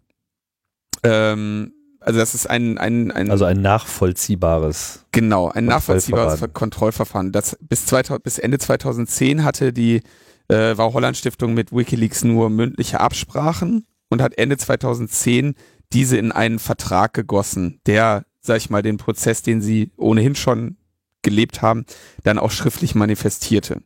[1.04, 5.06] ähm, also das ist ein, ein, ein Also ein nachvollziehbares.
[5.12, 7.32] Genau, ein nachvollziehbares Kontrollverfahren.
[7.32, 10.04] Das bis, 2000, bis Ende 2010 hatte die
[10.48, 15.56] äh, Wow Holland Stiftung mit WikiLeaks nur mündliche Absprachen und hat Ende 2010
[15.94, 20.78] diese in einen Vertrag gegossen, der, sag ich mal, den Prozess, den sie ohnehin schon
[21.24, 21.86] gelebt haben,
[22.24, 23.82] dann auch schriftlich manifestierte.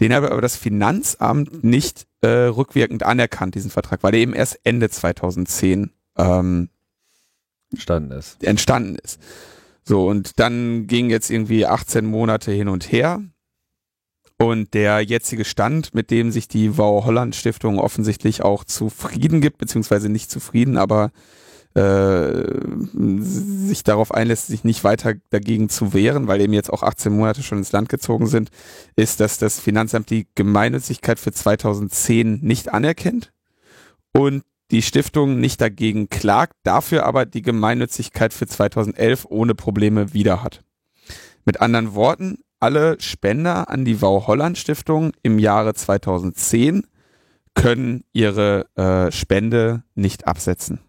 [0.00, 4.60] Den hat aber das Finanzamt nicht äh, rückwirkend anerkannt, diesen Vertrag, weil er eben erst
[4.62, 6.68] Ende 2010 ähm,
[7.72, 8.42] entstanden ist.
[8.42, 9.20] entstanden ist.
[9.84, 13.22] So, und dann ging jetzt irgendwie 18 Monate hin und her.
[14.38, 19.58] Und der jetzige Stand, mit dem sich die Wow Holland Stiftung offensichtlich auch zufrieden gibt,
[19.58, 21.10] beziehungsweise nicht zufrieden, aber
[21.76, 22.44] äh,
[23.20, 27.42] sich darauf einlässt, sich nicht weiter dagegen zu wehren, weil eben jetzt auch 18 Monate
[27.42, 28.50] schon ins Land gezogen sind,
[28.96, 33.32] ist, dass das Finanzamt die Gemeinnützigkeit für 2010 nicht anerkennt
[34.12, 40.42] und die Stiftung nicht dagegen klagt, dafür aber die Gemeinnützigkeit für 2011 ohne Probleme wieder
[40.42, 40.64] hat.
[41.44, 46.86] Mit anderen Worten, alle Spender an die Wow Holland Stiftung im Jahre 2010
[47.54, 50.80] können ihre äh, Spende nicht absetzen.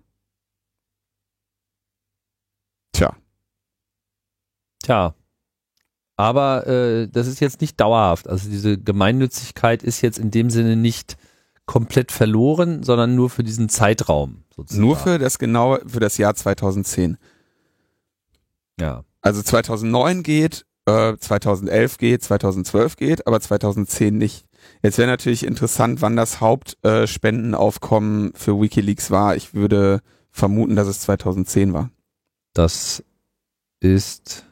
[2.93, 3.15] Tja.
[4.81, 5.13] Tja.
[6.15, 8.27] Aber äh, das ist jetzt nicht dauerhaft.
[8.27, 11.15] Also diese Gemeinnützigkeit ist jetzt in dem Sinne nicht
[11.67, 14.43] komplett verloren, sondern nur für diesen Zeitraum.
[14.55, 14.81] Sozusagen.
[14.81, 17.17] Nur für das genaue, für das Jahr 2010.
[18.79, 19.03] Ja.
[19.21, 24.45] Also 2009 geht, äh, 2011 geht, 2012 geht, aber 2010 nicht.
[24.81, 29.35] Jetzt wäre natürlich interessant, wann das Hauptspendenaufkommen äh, für WikiLeaks war.
[29.35, 30.01] Ich würde
[30.31, 31.91] vermuten, dass es 2010 war.
[32.53, 33.03] Das
[33.81, 34.45] ist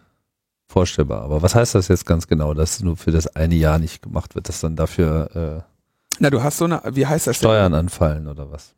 [0.67, 1.21] vorstellbar.
[1.21, 4.35] Aber was heißt das jetzt ganz genau, dass nur für das eine Jahr nicht gemacht
[4.35, 5.74] wird, dass dann dafür äh,
[6.19, 7.39] Na, du hast so eine, wie heißt das?
[7.39, 7.47] denn?
[7.49, 8.73] Steuern anfallen oder was?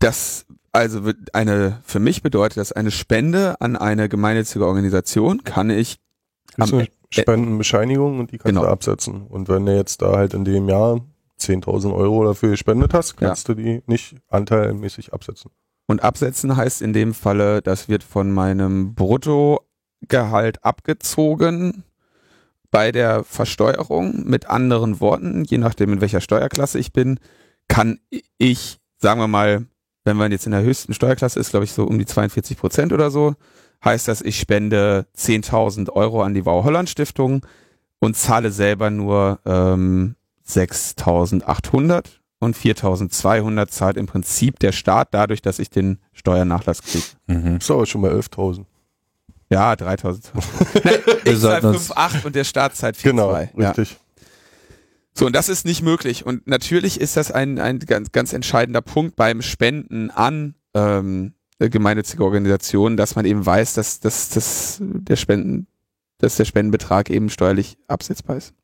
[0.00, 1.00] Das, also
[1.32, 5.98] eine, für mich bedeutet das eine Spende an eine gemeinnützige Organisation kann ich
[6.56, 8.62] Das ist Am eine Spendenbescheinigung und die kannst Genau.
[8.62, 9.26] du absetzen.
[9.26, 11.00] Und wenn du jetzt da halt in dem Jahr
[11.40, 15.50] 10.000 Euro dafür gespendet hast, kannst du die nicht anteilmäßig absetzen.
[15.86, 21.84] Und absetzen heißt in dem Falle, das wird von meinem Bruttogehalt abgezogen
[22.70, 24.24] bei der Versteuerung.
[24.24, 27.18] Mit anderen Worten, je nachdem in welcher Steuerklasse ich bin,
[27.68, 28.00] kann
[28.38, 29.66] ich, sagen wir mal,
[30.04, 32.92] wenn man jetzt in der höchsten Steuerklasse ist, glaube ich so um die 42 Prozent
[32.92, 33.34] oder so,
[33.84, 37.44] heißt das, ich spende 10.000 Euro an die Wow Holland Stiftung
[38.00, 40.16] und zahle selber nur ähm,
[40.46, 42.06] 6.800
[42.40, 47.04] und 4.200 zahlt im Prinzip der Staat dadurch, dass ich den Steuernachlass kriege.
[47.26, 47.56] Mhm.
[47.56, 48.64] Ist aber schon bei 11.000.
[49.50, 50.30] Ja, 3.000.
[50.84, 53.02] Nein, Wir ich zahle sollten uns- 5,8 und der Staat zahlt 4,2.
[53.02, 53.70] Genau, ja.
[53.70, 53.96] richtig.
[55.14, 56.24] So, und das ist nicht möglich.
[56.26, 62.22] Und natürlich ist das ein, ein ganz, ganz entscheidender Punkt beim Spenden an ähm, gemeinnützige
[62.24, 65.66] Organisationen, dass man eben weiß, dass, dass, dass, der Spenden,
[66.18, 68.54] dass der Spendenbetrag eben steuerlich absetzbar ist.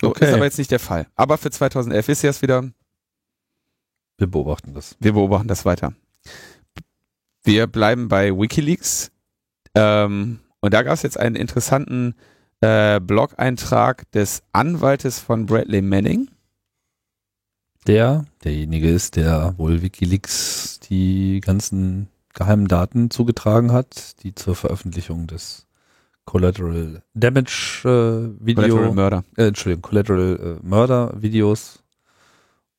[0.00, 0.26] So, Okay.
[0.28, 1.06] ist aber jetzt nicht der Fall.
[1.14, 2.68] Aber für 2011 ist es wieder,
[4.18, 4.96] Wir beobachten das.
[5.00, 5.94] wir beobachten das weiter.
[7.44, 9.10] Wir bleiben bei Wikileaks.
[9.74, 12.14] Ähm, und da gab es jetzt einen interessanten
[12.60, 16.30] äh, Blog-Eintrag des Anwaltes von Bradley Manning.
[17.86, 25.26] Der, derjenige ist, der wohl Wikileaks die ganzen geheimen Daten zugetragen hat, die zur Veröffentlichung
[25.26, 25.66] des
[26.24, 29.24] Collateral Damage äh, Video, Collateral Murder.
[29.36, 31.82] äh, Entschuldigung, Collateral äh, Murder Videos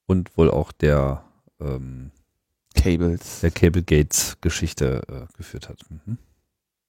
[0.07, 1.24] und wohl auch der,
[1.61, 2.09] ähm,
[2.86, 3.39] Cables.
[3.41, 5.79] der Cable Gates Geschichte äh, geführt hat.
[5.89, 6.17] Mhm.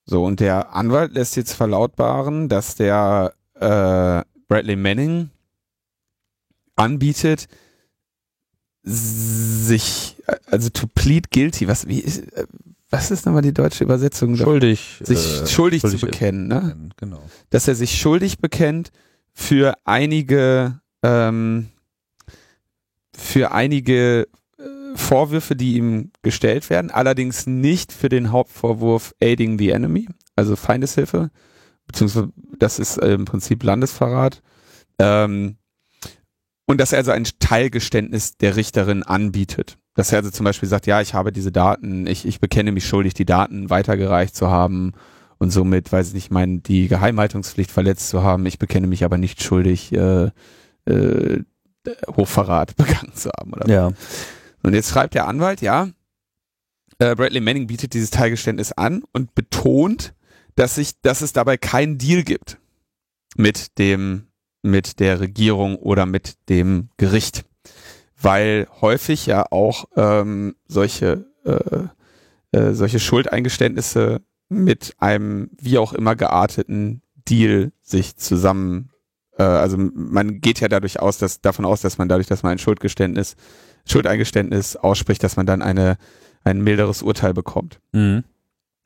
[0.05, 5.31] So, und der Anwalt lässt jetzt verlautbaren, dass der äh, Bradley Manning
[6.77, 7.49] anbietet,
[8.83, 10.17] sich,
[10.47, 12.47] also to plead guilty, was, wie ist, äh,
[12.89, 14.37] was ist nochmal die deutsche Übersetzung?
[14.37, 15.01] Schuldig.
[15.03, 16.91] Sich äh, schuldig, schuldig zu bekennen, ne?
[16.97, 17.21] Genau.
[17.51, 18.93] Dass er sich schuldig bekennt
[19.33, 21.69] für einige, ähm,
[23.13, 24.29] für einige
[24.97, 31.31] Vorwürfe, die ihm gestellt werden, allerdings nicht für den Hauptvorwurf Aiding the Enemy, also Feindeshilfe,
[31.87, 34.43] beziehungsweise das ist äh, im Prinzip Landesverrat.
[34.99, 35.57] Ähm,
[36.67, 39.79] und dass er also ein Teilgeständnis der Richterin anbietet.
[39.95, 42.87] Dass er also zum Beispiel sagt, ja, ich habe diese Daten, ich, ich bekenne mich
[42.87, 44.93] schuldig, die Daten weitergereicht zu haben
[45.39, 48.45] und somit, weiß ich nicht, mein, die Geheimhaltungspflicht verletzt zu haben.
[48.47, 50.31] Ich bekenne mich aber nicht schuldig, äh,
[50.87, 51.43] äh,
[52.17, 53.53] Hochverrat begangen zu haben.
[53.53, 53.93] Oder Ja.
[54.67, 55.91] Und jetzt schreibt der Anwalt, ja,
[56.99, 60.13] äh, Bradley Manning bietet dieses Teilgeständnis an und betont,
[60.57, 62.59] dass sich, dass es dabei keinen Deal gibt
[63.37, 64.27] mit dem,
[64.63, 67.45] mit der Regierung oder mit dem Gericht,
[68.21, 71.87] weil häufig ja auch ähm, solche äh,
[72.51, 78.91] äh, solche Schuldeingeständnisse mit einem wie auch immer gearteten Deal sich zusammen
[79.39, 82.53] äh, also man geht ja dadurch aus, dass davon aus, dass man dadurch, dass man
[82.53, 83.37] ein Schuldgeständnis
[83.87, 85.97] Schuldeingeständnis ausspricht, dass man dann eine,
[86.45, 87.81] ein milderes Urteil bekommt.
[87.93, 88.25] Mhm.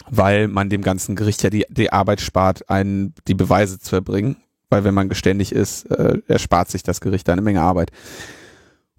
[0.08, 4.36] Weil man dem ganzen Gericht ja die, die Arbeit spart, einen, die Beweise zu erbringen.
[4.68, 7.90] Weil wenn man geständig ist, äh, erspart sich das Gericht eine Menge Arbeit.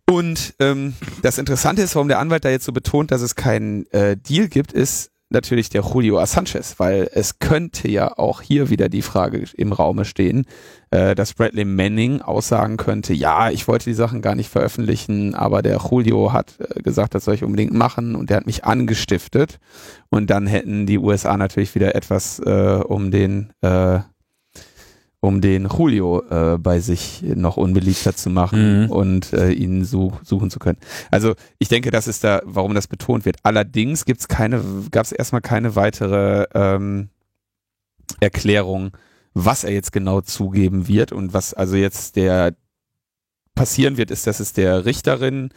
[0.10, 3.86] Und ähm, das Interessante ist, warum der Anwalt da jetzt so betont, dass es keinen
[3.92, 8.90] äh, Deal gibt, ist natürlich der Julio Assanges, weil es könnte ja auch hier wieder
[8.90, 10.46] die Frage im Raume stehen,
[10.92, 15.62] äh, dass Bradley Manning aussagen könnte, ja, ich wollte die Sachen gar nicht veröffentlichen, aber
[15.62, 19.60] der Julio hat äh, gesagt, das soll ich unbedingt machen und der hat mich angestiftet.
[20.10, 24.00] Und dann hätten die USA natürlich wieder etwas, äh, um den äh,
[25.24, 28.90] um den Julio äh, bei sich noch unbeliebter zu machen Mhm.
[28.90, 30.80] und äh, ihn such, suchen zu können.
[31.12, 33.38] Also ich denke, das ist da, warum das betont wird.
[33.44, 37.10] Allerdings gibt's keine, gab es erstmal keine weitere ähm,
[38.20, 38.92] Erklärung,
[39.34, 42.56] was er jetzt genau zugeben wird und was also jetzt der
[43.56, 45.50] passieren wird, ist, dass es der Richterin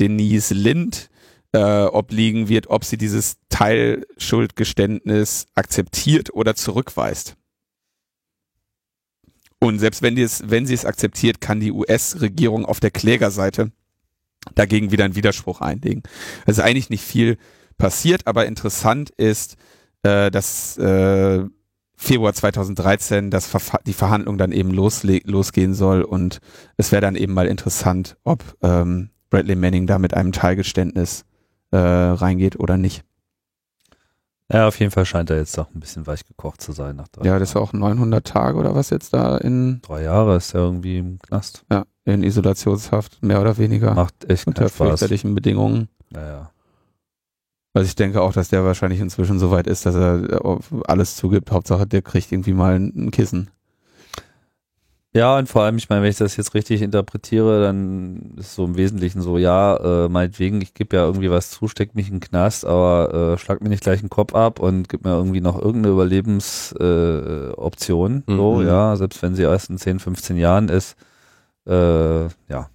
[0.00, 1.10] Denise Lind
[1.52, 7.36] äh, obliegen wird, ob sie dieses Teilschuldgeständnis akzeptiert oder zurückweist.
[9.62, 13.70] Und selbst wenn, die es, wenn sie es akzeptiert, kann die US-Regierung auf der Klägerseite
[14.56, 16.02] dagegen wieder einen Widerspruch einlegen.
[16.46, 17.38] Also eigentlich nicht viel
[17.78, 19.54] passiert, aber interessant ist,
[20.02, 21.44] äh, dass äh,
[21.94, 23.48] Februar 2013 das
[23.86, 26.40] die Verhandlung dann eben losgehen soll und
[26.76, 31.24] es wäre dann eben mal interessant, ob ähm, Bradley Manning da mit einem Teilgeständnis
[31.70, 33.04] äh, reingeht oder nicht.
[34.52, 36.96] Ja, auf jeden Fall scheint er jetzt doch ein bisschen weich gekocht zu sein.
[36.96, 39.80] Nach drei ja, das ist auch 900 Tage oder was jetzt da in...
[39.82, 41.64] Drei Jahre ist er irgendwie im Knast.
[41.70, 43.94] Ja, in Isolationshaft, mehr oder weniger.
[43.94, 45.88] Macht echt Unter fürchterlichen Bedingungen.
[46.10, 46.50] Naja.
[47.74, 51.50] Also ich denke auch, dass der wahrscheinlich inzwischen so weit ist, dass er alles zugibt.
[51.50, 53.50] Hauptsache, der kriegt irgendwie mal ein Kissen.
[55.14, 58.64] Ja, und vor allem, ich meine, wenn ich das jetzt richtig interpretiere, dann ist so
[58.64, 62.14] im Wesentlichen so, ja, äh, meinetwegen, ich gebe ja irgendwie was zu, steck mich in
[62.14, 65.42] den Knast, aber äh, schlag mir nicht gleich den Kopf ab und gib mir irgendwie
[65.42, 68.24] noch irgendeine Überlebensoption.
[68.26, 68.66] Äh, so, mhm.
[68.66, 70.96] ja, selbst wenn sie erst in 10, 15 Jahren ist.
[71.66, 72.70] Äh, ja.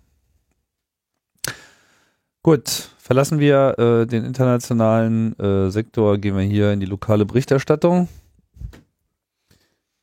[2.44, 8.08] Gut, verlassen wir äh, den internationalen äh, Sektor, gehen wir hier in die lokale Berichterstattung.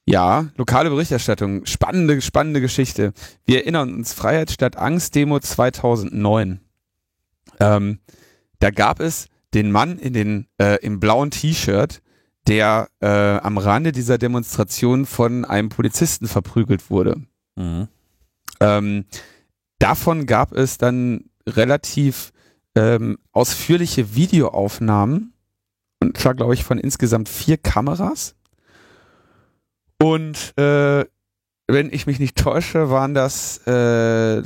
[0.07, 1.65] Ja, lokale Berichterstattung.
[1.65, 3.13] Spannende, spannende Geschichte.
[3.47, 6.61] Wir erinnern uns, Freiheit statt Angst Demo 2009.
[7.61, 7.99] Ähm,
[8.59, 12.03] da gab es den Mann in den, äh, im blauen T-Shirt,
[12.47, 17.23] der äh, am Rande dieser Demonstration von einem Polizisten verprügelt wurde.
[17.57, 17.89] Mhm.
[18.61, 19.05] Ähm,
[19.79, 22.33] davon gab es dann relativ
[22.75, 25.33] ähm, ausführliche Videoaufnahmen.
[26.01, 28.35] Und zwar, glaube ich, von insgesamt vier Kameras
[30.05, 31.07] und äh,
[31.67, 34.43] wenn ich mich nicht täusche, waren das, äh,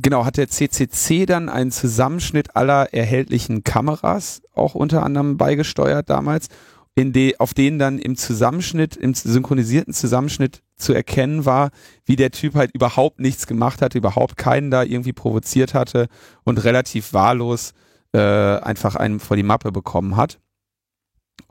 [0.00, 6.46] genau, hat der CCC dann einen Zusammenschnitt aller erhältlichen Kameras auch unter anderem beigesteuert damals,
[6.94, 11.70] in de, auf denen dann im Zusammenschnitt, im synchronisierten Zusammenschnitt zu erkennen war,
[12.04, 16.06] wie der Typ halt überhaupt nichts gemacht hatte, überhaupt keinen da irgendwie provoziert hatte
[16.44, 17.74] und relativ wahllos
[18.12, 20.38] äh, einfach einen vor die Mappe bekommen hat.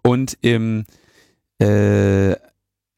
[0.02, 0.86] Und im
[1.60, 2.38] äh,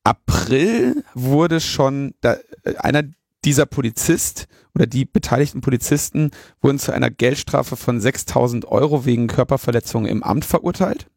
[0.10, 3.04] April wurde schon da, äh, einer
[3.46, 6.32] dieser Polizist oder die beteiligten Polizisten
[6.62, 11.08] wurden zu einer Geldstrafe von 6000 Euro wegen Körperverletzung im Amt verurteilt.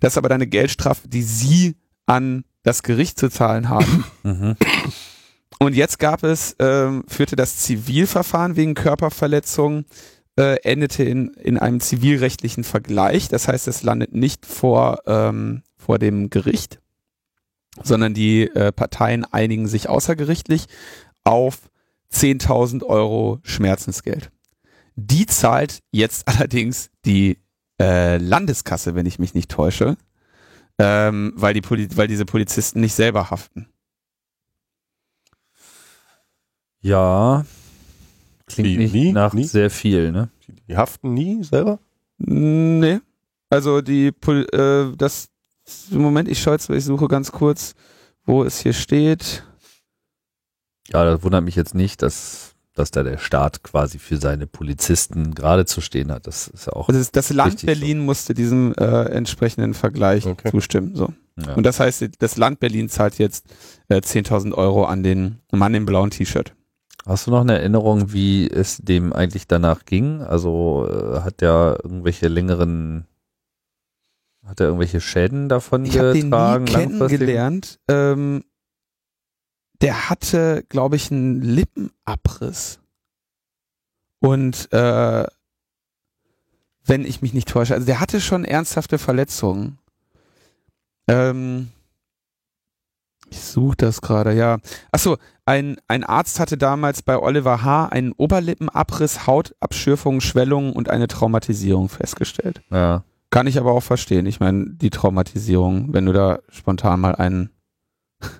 [0.00, 4.04] Das ist aber eine Geldstrafe, die sie an das Gericht zu zahlen haben.
[4.22, 4.56] Mhm.
[5.58, 9.84] Und jetzt gab es, ähm, führte das Zivilverfahren wegen Körperverletzung,
[10.36, 13.28] äh, endete in, in einem zivilrechtlichen Vergleich.
[13.28, 16.80] Das heißt, es landet nicht vor, ähm, vor dem Gericht
[17.82, 20.66] sondern die äh, Parteien einigen sich außergerichtlich
[21.24, 21.70] auf
[22.12, 24.30] 10.000 Euro Schmerzensgeld.
[24.94, 27.38] Die zahlt jetzt allerdings die
[27.80, 29.96] äh, Landeskasse, wenn ich mich nicht täusche,
[30.78, 33.68] ähm, weil, die Poli weil diese Polizisten nicht selber haften.
[36.80, 37.44] Ja,
[38.46, 39.44] klingt die, nicht nie, nach nie?
[39.44, 40.28] sehr viel, ne?
[40.68, 41.80] Die haften nie selber?
[42.18, 43.00] Nee.
[43.50, 45.28] Also die Pol äh, das
[45.90, 47.74] Moment, ich schaue jetzt, ich suche ganz kurz,
[48.24, 49.44] wo es hier steht.
[50.88, 55.34] Ja, das wundert mich jetzt nicht, dass, dass da der Staat quasi für seine Polizisten
[55.34, 56.26] gerade zu stehen hat.
[56.26, 56.88] Das ist ja auch.
[56.88, 58.04] Also das Land Berlin so.
[58.04, 60.50] musste diesem äh, entsprechenden Vergleich okay.
[60.50, 60.94] zustimmen.
[60.94, 61.12] So.
[61.44, 61.54] Ja.
[61.54, 63.46] Und das heißt, das Land Berlin zahlt jetzt
[63.88, 66.54] äh, 10.000 Euro an den Mann im blauen T-Shirt.
[67.04, 70.22] Hast du noch eine Erinnerung, wie es dem eigentlich danach ging?
[70.22, 73.06] Also äh, hat der irgendwelche längeren
[74.46, 76.66] hat er irgendwelche Schäden davon ich getragen?
[76.66, 77.78] Ich habe ihn nie kennengelernt.
[77.88, 78.44] Ähm,
[79.80, 82.80] der hatte, glaube ich, einen Lippenabriss.
[84.20, 85.24] Und äh,
[86.84, 89.78] wenn ich mich nicht täusche, also der hatte schon ernsthafte Verletzungen.
[91.08, 91.68] Ähm,
[93.28, 94.58] ich suche das gerade, ja.
[94.92, 97.86] Achso, ein, ein Arzt hatte damals bei Oliver H.
[97.86, 102.62] einen Oberlippenabriss, Hautabschürfungen, Schwellungen und eine Traumatisierung festgestellt.
[102.70, 103.04] Ja.
[103.36, 104.24] Kann ich aber auch verstehen.
[104.24, 107.50] Ich meine, die Traumatisierung, wenn du da spontan mal einen.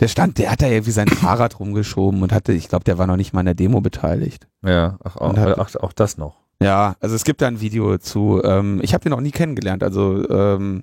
[0.00, 3.06] Der stand, der hat da irgendwie sein Fahrrad rumgeschoben und hatte, ich glaube, der war
[3.06, 4.48] noch nicht mal in der Demo beteiligt.
[4.62, 6.40] Ja, ach, auch, hat, ach, auch das noch.
[6.60, 8.42] Ja, also es gibt da ein Video zu.
[8.42, 9.84] Ähm, ich habe den noch nie kennengelernt.
[9.84, 10.82] Also ähm,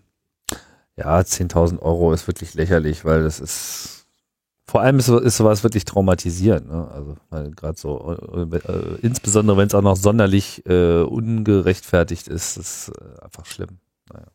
[0.95, 3.98] ja, 10.000 Euro ist wirklich lächerlich, weil das ist
[4.69, 6.69] vor allem ist, ist sowas wirklich traumatisierend.
[6.69, 6.87] Ne?
[7.31, 12.89] Also gerade so, äh, äh, insbesondere wenn es auch noch sonderlich äh, ungerechtfertigt ist, ist
[12.89, 13.79] äh, einfach schlimm.
[14.13, 14.27] Naja.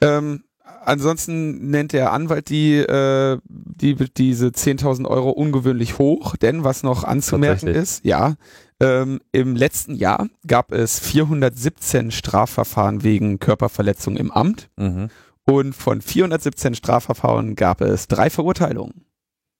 [0.00, 0.42] Ähm,
[0.84, 7.04] ansonsten nennt der Anwalt die, äh, die diese 10.000 Euro ungewöhnlich hoch, denn was noch
[7.04, 8.34] anzumerken ist, ja,
[8.80, 15.08] ähm, im letzten Jahr gab es 417 Strafverfahren wegen Körperverletzung im Amt Mhm.
[15.44, 19.06] und von 417 Strafverfahren gab es drei Verurteilungen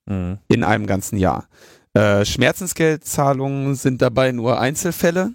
[0.07, 0.39] Mhm.
[0.47, 1.47] in einem ganzen Jahr.
[1.93, 5.33] Äh, Schmerzensgeldzahlungen sind dabei nur Einzelfälle.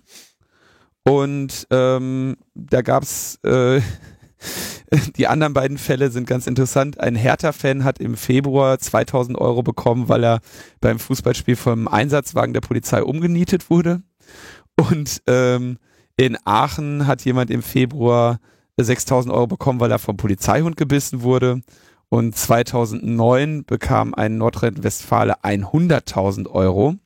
[1.04, 3.80] Und ähm, da gab's äh,
[5.16, 7.00] die anderen beiden Fälle sind ganz interessant.
[7.00, 10.40] Ein Hertha-Fan hat im Februar 2000 Euro bekommen, weil er
[10.80, 14.02] beim Fußballspiel vom Einsatzwagen der Polizei umgenietet wurde.
[14.78, 15.78] Und ähm,
[16.16, 18.38] in Aachen hat jemand im Februar
[18.76, 21.60] 6000 Euro bekommen, weil er vom Polizeihund gebissen wurde.
[22.12, 26.96] Und 2009 bekam ein Nordrhein-Westfale 100.000 Euro,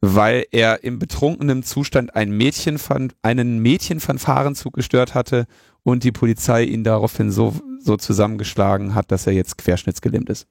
[0.00, 2.78] weil er im betrunkenen Zustand ein Mädchen
[3.20, 5.44] einen Mädchenfanfarenzug gestört hatte
[5.82, 10.46] und die Polizei ihn daraufhin so, so zusammengeschlagen hat, dass er jetzt querschnittsgelähmt ist.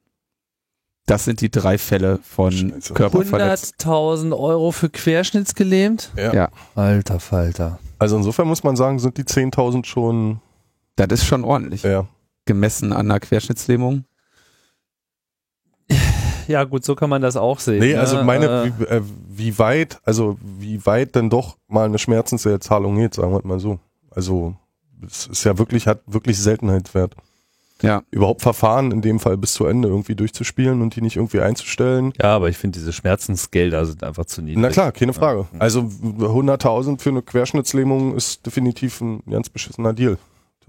[1.06, 2.80] Das sind die drei Fälle von.
[2.94, 3.74] Körperverletzung.
[3.80, 6.12] 100.000 Euro für querschnittsgelähmt?
[6.16, 6.32] Ja.
[6.32, 6.48] Ja.
[6.76, 7.80] Alter Falter.
[7.98, 10.38] Also insofern muss man sagen, sind die 10.000 schon,
[10.94, 11.82] Das ist schon ordentlich.
[11.82, 12.06] ja.
[12.48, 14.04] Gemessen an einer Querschnittslähmung.
[16.48, 17.80] Ja gut, so kann man das auch sehen.
[17.80, 18.00] Nee, ne?
[18.00, 22.96] also meine, Äh, wie, äh, wie weit, also wie weit denn doch mal eine Schmerzenszahlung
[22.96, 23.78] geht, sagen wir mal so.
[24.10, 24.56] Also
[25.06, 27.14] es ist ja wirklich, hat wirklich Seltenheitswert.
[27.82, 28.02] Ja.
[28.10, 32.12] Überhaupt Verfahren in dem Fall bis zu Ende irgendwie durchzuspielen und die nicht irgendwie einzustellen.
[32.20, 34.62] ja, aber ich finde diese Schmerzensgelder sind einfach zu niedrig.
[34.62, 35.46] Na klar, keine Frage.
[35.58, 40.16] Also 100.000 für eine Querschnittslähmung ist definitiv ein ganz beschissener Deal.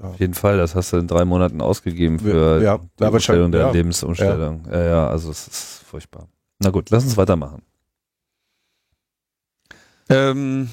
[0.02, 3.62] Auf jeden Fall, das hast du in drei Monaten ausgegeben für Ja, die Umstellung der
[3.62, 3.72] ja.
[3.72, 4.68] Lebensumstellung.
[4.72, 4.84] Ja.
[4.84, 6.28] ja, also es ist furchtbar.
[6.60, 7.62] Na gut, lass uns weitermachen.
[10.10, 10.70] Ähm,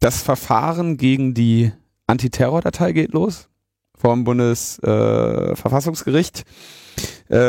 [0.00, 1.72] das Verfahren gegen die
[2.06, 3.48] Antiterrordatei geht los
[3.96, 6.40] vom Bundesverfassungsgericht.
[6.40, 6.44] Äh,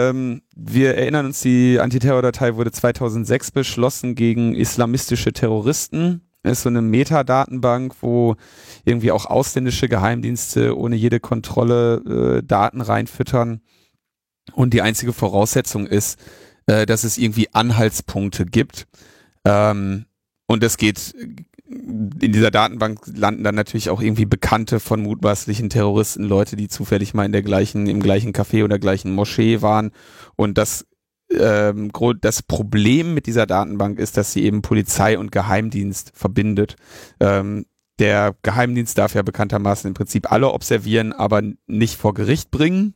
[0.10, 6.22] ähm, wir erinnern uns, die Antiterrordatei wurde 2006 beschlossen gegen islamistische Terroristen.
[6.44, 8.36] Ist so eine Metadatenbank, wo
[8.86, 13.62] irgendwie auch ausländische Geheimdienste ohne jede Kontrolle äh, Daten reinfüttern.
[14.54, 16.20] Und die einzige Voraussetzung ist,
[16.68, 18.88] äh, dass es irgendwie Anhaltspunkte gibt.
[19.46, 20.06] Ähm,
[20.48, 21.14] und es geht,
[21.70, 27.14] in dieser Datenbank landen dann natürlich auch irgendwie Bekannte von mutmaßlichen Terroristen, Leute, die zufällig
[27.14, 29.92] mal in der gleichen, im gleichen Café oder gleichen Moschee waren.
[30.36, 30.86] Und das,
[31.32, 36.76] ähm, das Problem mit dieser Datenbank ist, dass sie eben Polizei und Geheimdienst verbindet.
[37.20, 37.66] Ähm,
[38.00, 42.94] der Geheimdienst darf ja bekanntermaßen im Prinzip alle observieren, aber nicht vor Gericht bringen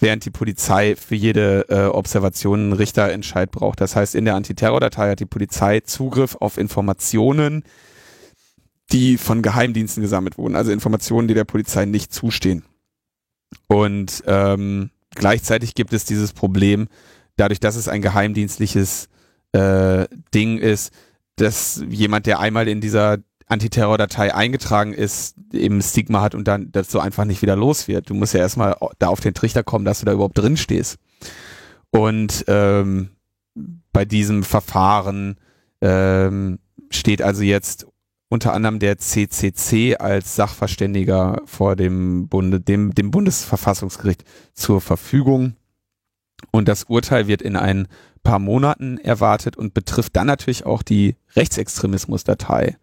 [0.00, 3.80] während die Polizei für jede äh, Observation einen Richterentscheid braucht.
[3.80, 7.62] Das heißt, in der Antiterrordatei hat die Polizei Zugriff auf Informationen,
[8.90, 12.64] die von Geheimdiensten gesammelt wurden, also Informationen, die der Polizei nicht zustehen.
[13.68, 16.88] Und ähm, gleichzeitig gibt es dieses Problem,
[17.40, 19.08] dadurch, dass es ein geheimdienstliches
[19.52, 20.92] äh, Ding ist,
[21.36, 26.90] dass jemand, der einmal in dieser Antiterrordatei eingetragen ist, eben Stigma hat und dann das
[26.90, 28.10] so einfach nicht wieder los wird.
[28.10, 30.98] Du musst ja erstmal da auf den Trichter kommen, dass du da überhaupt drin stehst.
[31.90, 33.10] Und ähm,
[33.92, 35.36] bei diesem Verfahren
[35.80, 36.60] ähm,
[36.90, 37.86] steht also jetzt
[38.28, 44.24] unter anderem der CCC als Sachverständiger vor dem, Bunde, dem, dem Bundesverfassungsgericht
[44.54, 45.56] zur Verfügung.
[46.50, 47.88] Und das Urteil wird in ein
[48.22, 52.76] paar Monaten erwartet und betrifft dann natürlich auch die Rechtsextremismusdatei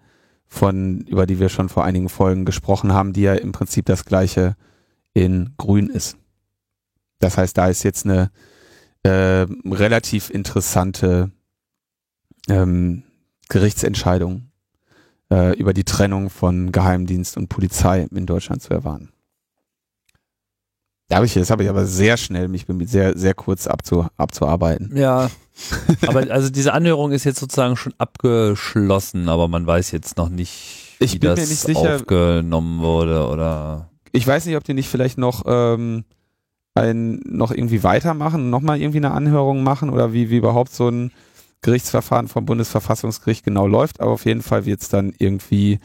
[0.47, 4.05] von, über die wir schon vor einigen Folgen gesprochen haben, die ja im Prinzip das
[4.05, 4.55] gleiche
[5.13, 6.17] in grün ist.
[7.19, 8.31] Das heißt, da ist jetzt eine
[9.03, 11.31] äh, relativ interessante
[12.49, 13.03] ähm,
[13.49, 14.51] Gerichtsentscheidung
[15.31, 19.09] äh, über die Trennung von Geheimdienst und Polizei in Deutschland zu erwarten.
[21.09, 24.05] Da habe ich, das habe ich aber sehr schnell mich bemüht, sehr, sehr kurz abzu,
[24.17, 24.95] abzuarbeiten.
[24.95, 25.29] Ja.
[26.07, 30.95] aber also diese Anhörung ist jetzt sozusagen schon abgeschlossen, aber man weiß jetzt noch nicht,
[30.99, 33.89] Ich wie das nicht sicher- aufgenommen wurde oder.
[34.11, 36.03] Ich weiß nicht, ob die nicht vielleicht noch ähm,
[36.75, 41.11] ein, noch irgendwie weitermachen, nochmal irgendwie eine Anhörung machen oder wie, wie überhaupt so ein
[41.61, 45.79] Gerichtsverfahren vom Bundesverfassungsgericht genau läuft, aber auf jeden Fall wird es dann irgendwie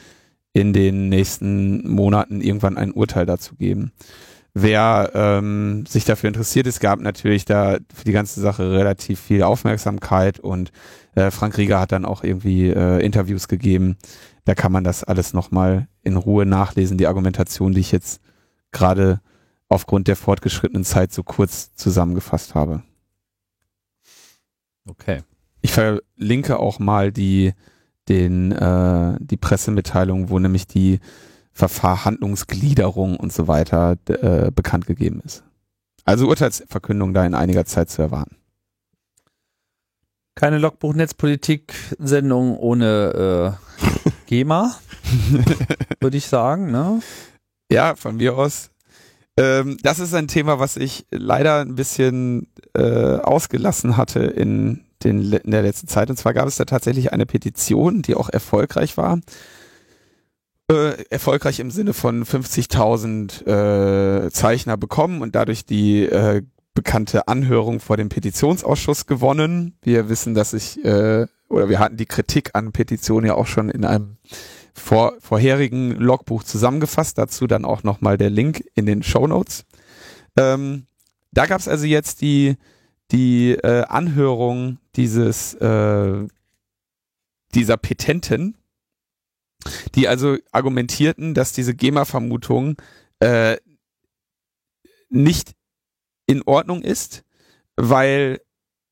[0.52, 3.92] in den nächsten Monaten irgendwann ein Urteil dazu geben.
[4.54, 9.42] Wer ähm, sich dafür interessiert, es gab natürlich da für die ganze Sache relativ viel
[9.42, 10.72] Aufmerksamkeit und
[11.14, 13.96] äh, Frank Rieger hat dann auch irgendwie äh, Interviews gegeben.
[14.44, 18.20] Da kann man das alles nochmal in Ruhe nachlesen, die Argumentation, die ich jetzt
[18.72, 19.20] gerade
[19.68, 22.82] aufgrund der fortgeschrittenen Zeit so kurz zusammengefasst habe.
[24.86, 25.22] Okay.
[25.62, 27.54] Ich verlinke auch mal die,
[28.08, 31.00] den, äh, die Pressemitteilung, wo nämlich die
[31.52, 35.44] Verhandlungsgliederung und so weiter äh, bekannt gegeben ist.
[36.04, 38.36] Also Urteilsverkündung da in einiger Zeit zu erwarten.
[40.34, 44.74] Keine Logbuch-Netzpolitik-Sendung ohne äh, GEMA,
[46.00, 46.70] würde ich sagen.
[46.70, 47.00] Ne?
[47.70, 48.70] Ja, von mir aus.
[49.36, 55.32] Ähm, das ist ein Thema, was ich leider ein bisschen äh, ausgelassen hatte in, den,
[55.32, 56.10] in der letzten Zeit.
[56.10, 59.20] Und zwar gab es da tatsächlich eine Petition, die auch erfolgreich war.
[60.72, 66.42] Äh, erfolgreich im Sinne von 50.000 äh, Zeichner bekommen und dadurch die äh,
[66.72, 69.76] bekannte Anhörung vor dem Petitionsausschuss gewonnen.
[69.82, 73.68] Wir wissen, dass ich, äh, oder wir hatten die Kritik an Petitionen ja auch schon
[73.68, 74.16] in einem
[74.72, 77.18] vor, vorherigen Logbuch zusammengefasst.
[77.18, 79.66] Dazu dann auch nochmal der Link in den Show Notes.
[80.38, 80.86] Ähm,
[81.32, 82.56] da gab es also jetzt die,
[83.10, 86.26] die äh, Anhörung dieses äh,
[87.54, 88.56] dieser Petenten,
[89.94, 92.76] die also argumentierten, dass diese GEMA-Vermutung
[93.20, 93.56] äh,
[95.08, 95.52] nicht
[96.26, 97.24] in Ordnung ist,
[97.76, 98.40] weil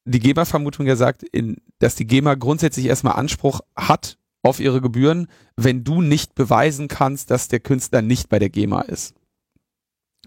[0.05, 5.29] die GEMA-Vermutung ja sagt, in, dass die GEMA grundsätzlich erstmal Anspruch hat auf ihre Gebühren,
[5.57, 9.15] wenn du nicht beweisen kannst, dass der Künstler nicht bei der GEMA ist.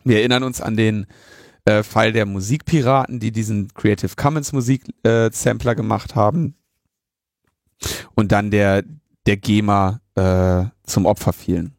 [0.03, 1.07] Wir erinnern uns an den
[1.65, 5.30] äh, Fall der Musikpiraten, die diesen Creative Commons Musik äh,
[5.76, 6.55] gemacht haben
[8.15, 8.84] und dann der
[9.26, 11.76] der GEMA äh, zum Opfer fielen.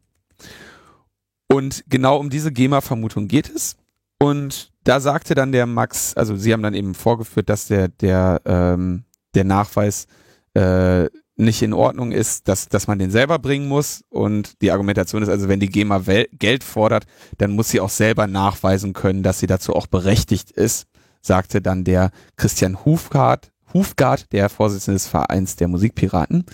[1.47, 3.77] Und genau um diese GEMA-Vermutung geht es.
[4.19, 8.41] Und da sagte dann der Max, also sie haben dann eben vorgeführt, dass der der
[8.45, 9.03] ähm,
[9.35, 10.07] der Nachweis
[10.53, 14.03] äh, nicht in Ordnung ist, dass, dass man den selber bringen muss.
[14.09, 17.05] Und die Argumentation ist also, wenn die GEMA Geld fordert,
[17.37, 20.87] dann muss sie auch selber nachweisen können, dass sie dazu auch berechtigt ist,
[21.21, 26.45] sagte dann der Christian Hufgard, Hufgard, der Vorsitzende des Vereins der Musikpiraten.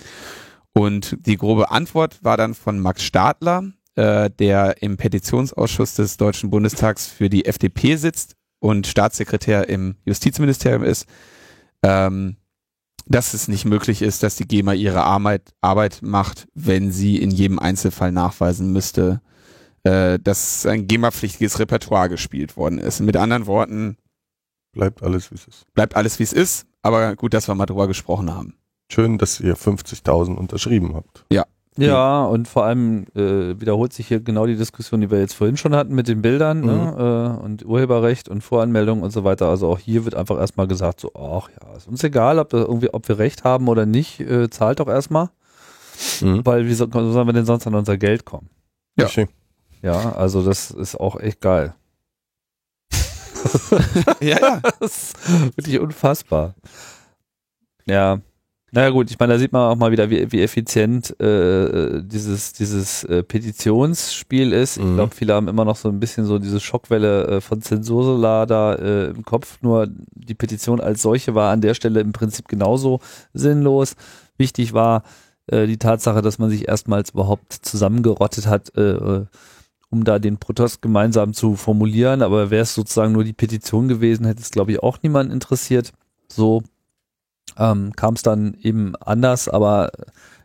[0.73, 3.63] Und die grobe Antwort war dann von Max Stadler,
[3.95, 10.83] äh, der im Petitionsausschuss des Deutschen Bundestags für die FDP sitzt und Staatssekretär im Justizministerium
[10.83, 11.07] ist.
[11.83, 12.37] Ähm,
[13.07, 17.31] dass es nicht möglich ist, dass die GEMA ihre Arbeit, Arbeit macht, wenn sie in
[17.31, 19.21] jedem Einzelfall nachweisen müsste,
[19.83, 22.99] äh, dass ein GEMA-pflichtiges Repertoire gespielt worden ist.
[22.99, 23.97] Mit anderen Worten,
[24.71, 25.73] bleibt alles wie es ist.
[25.73, 28.55] Bleibt alles wie es ist, aber gut, dass wir mal drüber gesprochen haben.
[28.91, 31.25] Schön, dass ihr 50.000 unterschrieben habt.
[31.31, 31.45] Ja,
[31.77, 35.55] ja, und vor allem äh, wiederholt sich hier genau die Diskussion, die wir jetzt vorhin
[35.55, 36.73] schon hatten mit den Bildern ne?
[36.73, 36.97] mhm.
[36.97, 37.37] ne?
[37.39, 39.47] äh, und Urheberrecht und Voranmeldung und so weiter.
[39.47, 42.67] Also auch hier wird einfach erstmal gesagt, so, ach ja, ist uns egal, ob, das
[42.67, 45.29] irgendwie, ob wir Recht haben oder nicht, äh, zahlt doch erstmal.
[46.19, 46.45] Mhm.
[46.45, 48.49] Weil wie, so, sollen wir denn sonst an unser Geld kommen?
[48.97, 49.07] Ja.
[49.81, 51.73] Ja, also das ist auch echt geil.
[54.19, 54.61] ja, ja.
[54.79, 56.55] Das ist wirklich unfassbar.
[57.85, 58.19] Ja,
[58.73, 62.53] naja gut, ich meine, da sieht man auch mal wieder, wie, wie effizient äh, dieses,
[62.53, 64.79] dieses äh, Petitionsspiel ist.
[64.79, 64.87] Mhm.
[64.87, 68.45] Ich glaube, viele haben immer noch so ein bisschen so diese Schockwelle äh, von Zensursula
[68.45, 69.57] da äh, im Kopf.
[69.61, 73.01] Nur die Petition als solche war an der Stelle im Prinzip genauso
[73.33, 73.95] sinnlos.
[74.37, 75.03] Wichtig war
[75.47, 79.25] äh, die Tatsache, dass man sich erstmals überhaupt zusammengerottet hat, äh, äh
[79.89, 82.21] um da den Protest gemeinsam zu formulieren.
[82.21, 85.91] Aber wäre es sozusagen nur die Petition gewesen, hätte es, glaube ich, auch niemand interessiert.
[86.29, 86.63] So
[87.57, 89.91] ähm, kam es dann eben anders, aber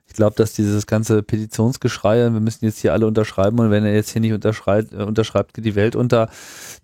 [0.08, 3.94] ich glaube, dass dieses ganze Petitionsgeschrei, wir müssen jetzt hier alle unterschreiben und wenn er
[3.94, 6.30] jetzt hier nicht unterschreibt, äh, unterschreibt geht die Welt unter,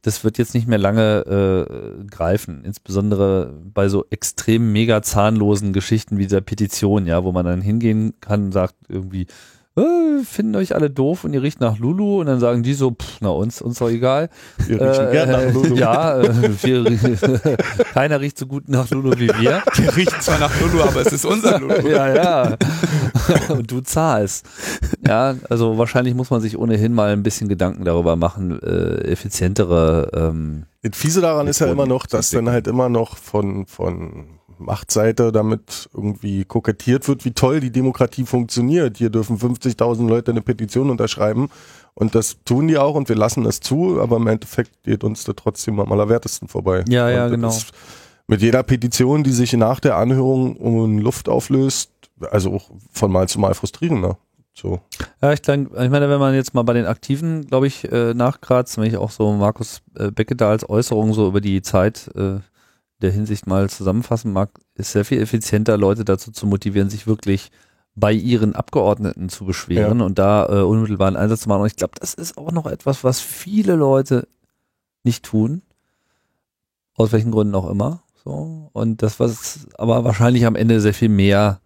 [0.03, 2.65] das wird jetzt nicht mehr lange äh, greifen.
[2.65, 8.15] Insbesondere bei so extrem mega zahnlosen Geschichten wie dieser Petition, ja, wo man dann hingehen
[8.21, 9.27] kann und sagt irgendwie,
[9.75, 12.91] äh, finden euch alle doof und ihr riecht nach Lulu und dann sagen die so,
[12.91, 14.29] pff, na uns, uns doch egal.
[14.67, 15.77] Wir riechen äh, gerne nach Lulu.
[15.77, 17.57] Ja, äh, wir,
[17.95, 19.63] keiner riecht so gut nach Lulu wie wir.
[19.75, 21.89] Wir riechen zwar nach Lulu, aber es ist unser Lulu.
[21.89, 22.57] ja, ja.
[23.49, 24.47] Und du zahlst.
[25.07, 30.11] Ja, also wahrscheinlich muss man sich ohnehin mal ein bisschen Gedanken darüber machen, äh, effizientere
[30.15, 34.27] ähm, Das Fiese daran ist ja immer noch, dass dann halt immer noch von, von
[34.59, 38.99] Machtseite damit irgendwie kokettiert wird, wie toll die Demokratie funktioniert.
[38.99, 41.49] Hier dürfen 50.000 Leute eine Petition unterschreiben
[41.95, 45.25] und das tun die auch und wir lassen es zu, aber im Endeffekt geht uns
[45.25, 46.85] da trotzdem am allerwertesten vorbei.
[46.89, 47.55] Ja, ja, genau.
[48.27, 51.91] Mit jeder Petition, die sich nach der Anhörung in Luft auflöst,
[52.31, 54.17] also auch von Mal zu Mal frustrierender.
[54.55, 54.81] So.
[55.23, 58.15] Ja, ich, denk, ich meine, wenn man jetzt mal bei den Aktiven, glaube ich, äh,
[58.15, 62.11] nachkratzt, wenn ich auch so Markus äh, Becke da als Äußerung so über die Zeit
[62.15, 62.41] äh,
[63.03, 67.51] der Hinsicht mal zusammenfassen mag, ist sehr viel effizienter, Leute dazu zu motivieren, sich wirklich
[67.95, 70.07] bei ihren Abgeordneten zu beschweren ja.
[70.07, 71.63] und da äh, unmittelbaren Einsatz zu machen.
[71.63, 74.29] Und ich glaube, das ist auch noch etwas, was viele Leute
[75.05, 75.63] nicht tun.
[76.95, 78.03] Aus welchen Gründen auch immer.
[78.25, 78.71] So.
[78.73, 81.61] Und das, was aber wahrscheinlich am Ende sehr viel mehr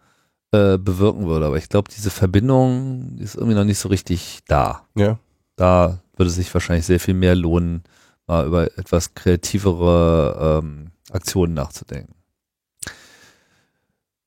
[0.53, 1.47] äh, bewirken würde.
[1.47, 4.87] Aber ich glaube, diese Verbindung ist irgendwie noch nicht so richtig da.
[4.97, 5.18] Ja.
[5.57, 7.82] Da würde sich wahrscheinlich sehr viel mehr lohnen,
[8.26, 12.14] mal über etwas kreativere ähm, Aktionen nachzudenken.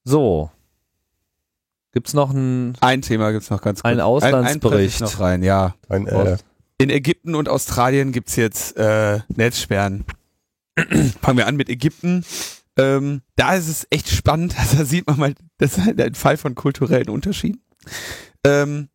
[0.04, 0.52] So.
[1.92, 3.92] Gibt's noch ein, Ein Thema gibt's noch ganz kurz.
[3.92, 5.02] Ein Auslandsbericht.
[5.02, 5.76] Ein, ein noch rein, ja.
[5.88, 6.38] Ein, äh,
[6.78, 10.06] In Ägypten und Australien gibt's jetzt äh, Netzsperren.
[11.22, 12.24] Fangen wir an mit Ägypten.
[12.78, 14.56] Ähm, da ist es echt spannend.
[14.78, 17.62] Da sieht man mal, das ist halt ein Fall von kulturellen Unterschieden.
[18.46, 18.90] Ähm,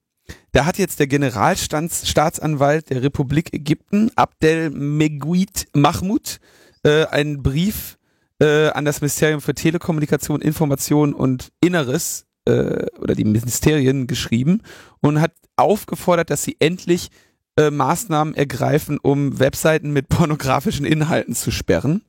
[0.52, 6.38] da hat jetzt der Generalstaatsanwalt der Republik Ägypten, Abdel Meguid Mahmoud,
[6.84, 7.98] äh, einen Brief
[8.40, 14.62] äh, an das Ministerium für Telekommunikation, Information und Inneres äh, oder die Ministerien geschrieben
[15.00, 17.10] und hat aufgefordert, dass sie endlich
[17.56, 22.02] äh, Maßnahmen ergreifen, um Webseiten mit pornografischen Inhalten zu sperren.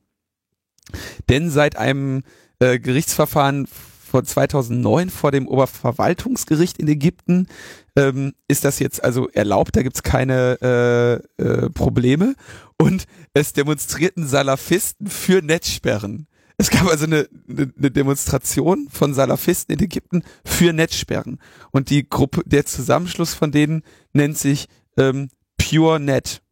[1.28, 2.22] Denn seit einem
[2.58, 3.66] äh, Gerichtsverfahren
[4.06, 7.48] von 2009 vor dem Oberverwaltungsgericht in Ägypten
[7.96, 12.34] ähm, ist das jetzt also erlaubt, da gibt's keine äh, äh, Probleme
[12.78, 16.28] und es demonstrierten Salafisten für Netzsperren.
[16.58, 21.40] Es gab also eine, eine, eine Demonstration von Salafisten in Ägypten für Netzsperren
[21.72, 23.82] und die Gruppe, der Zusammenschluss von denen
[24.12, 25.28] nennt sich ähm,
[25.58, 26.42] Pure Net.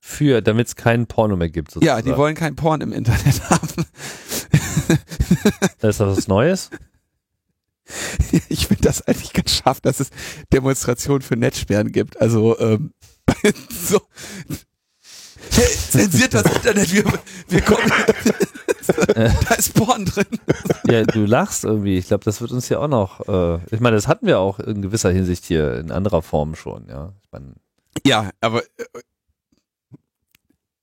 [0.00, 1.68] für, damit es keinen Porno mehr gibt.
[1.68, 2.06] Ja, sozusagen.
[2.06, 3.84] die wollen kein Porn im Internet haben.
[5.80, 6.70] Das ist das was Neues?
[8.48, 10.10] ich finde das eigentlich ganz scharf, dass es
[10.52, 12.20] Demonstrationen für Netzsperren gibt.
[12.20, 12.92] Also ähm,
[13.70, 14.00] so.
[15.52, 17.04] Hey, zensiert das Internet, wir,
[17.48, 17.90] wir kommen.
[19.14, 20.26] da ist Porn drin.
[20.86, 21.96] Ja, du lachst irgendwie.
[21.96, 23.26] Ich glaube, das wird uns ja auch noch.
[23.28, 26.86] Äh, ich meine, das hatten wir auch in gewisser Hinsicht hier in anderer Form schon.
[26.88, 27.54] Ja, ich meine,
[28.06, 29.00] Ja, aber äh,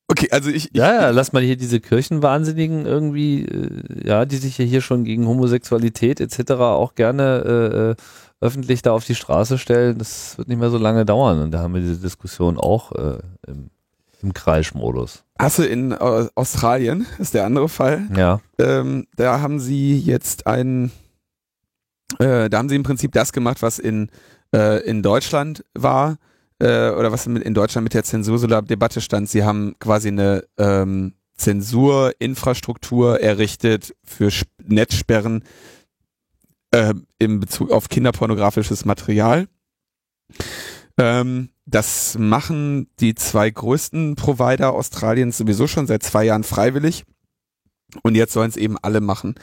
[0.08, 4.38] okay, also ich, ich ja, ja, lass mal hier diese Kirchenwahnsinnigen irgendwie, äh, ja, die
[4.38, 6.52] sich ja hier schon gegen Homosexualität etc.
[6.54, 7.96] auch gerne äh, äh,
[8.40, 9.98] öffentlich da auf die Straße stellen.
[9.98, 11.42] Das wird nicht mehr so lange dauern.
[11.42, 13.70] Und da haben wir diese Diskussion auch äh, im,
[14.22, 15.24] im Kreischmodus.
[15.60, 18.08] du in äh, Australien, ist der andere Fall.
[18.16, 18.40] Ja.
[18.60, 20.92] ähm, da haben sie jetzt ein,
[22.20, 24.10] äh, da haben sie im Prinzip das gemacht, was in,
[24.86, 26.16] in Deutschland war,
[26.60, 29.30] äh, oder was in Deutschland mit der Zensurdebatte stand.
[29.30, 35.44] Sie haben quasi eine ähm, Zensurinfrastruktur errichtet für Sp Netzsperren
[36.72, 39.48] äh, in Bezug auf kinderpornografisches Material.
[40.98, 47.04] Ähm, das machen die zwei größten Provider Australiens sowieso schon seit zwei Jahren freiwillig.
[48.04, 49.36] Und jetzt sollen es eben alle machen.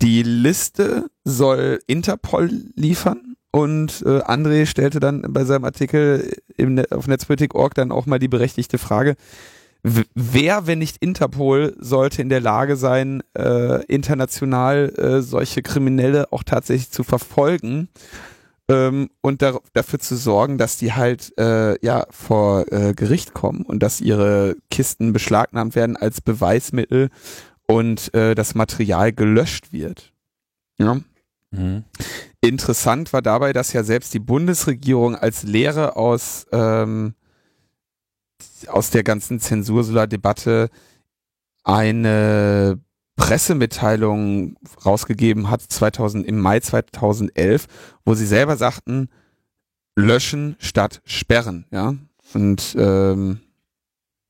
[0.00, 6.86] Die Liste soll Interpol liefern und äh, André stellte dann bei seinem Artikel im, Ne-
[6.90, 9.16] auf Netzpolitik.org dann auch mal die berechtigte Frage,
[9.82, 16.42] wer, wenn nicht Interpol, sollte in der Lage sein, äh, international äh, solche Kriminelle auch
[16.44, 17.88] tatsächlich zu verfolgen
[18.68, 23.62] ähm, und dar dafür zu sorgen, dass die halt äh, ja vor äh, Gericht kommen
[23.62, 27.08] und dass ihre Kisten beschlagnahmt werden als Beweismittel
[27.66, 30.12] und äh, das Material gelöscht wird.
[30.78, 31.00] Ja.
[31.50, 31.84] Mhm.
[32.40, 37.14] Interessant war dabei, dass ja selbst die Bundesregierung als Lehre aus, ähm,
[38.66, 40.70] aus der ganzen Zensursula-Debatte
[41.64, 42.80] eine
[43.16, 47.66] Pressemitteilung rausgegeben hat 2000, im Mai 2011,
[48.04, 49.08] wo sie selber sagten,
[49.96, 51.66] löschen statt sperren.
[51.70, 51.94] Ja?
[52.32, 53.40] Und ähm,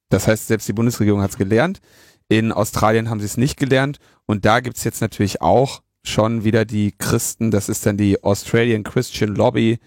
[0.08, 1.80] das heißt, selbst die Bundesregierung hat es gelernt.
[2.28, 3.98] In Australien haben sie es nicht gelernt.
[4.26, 8.82] Und da gibt's jetzt natürlich auch schon wieder die Christen, das ist dann die Australian
[8.82, 9.78] Christian Lobby,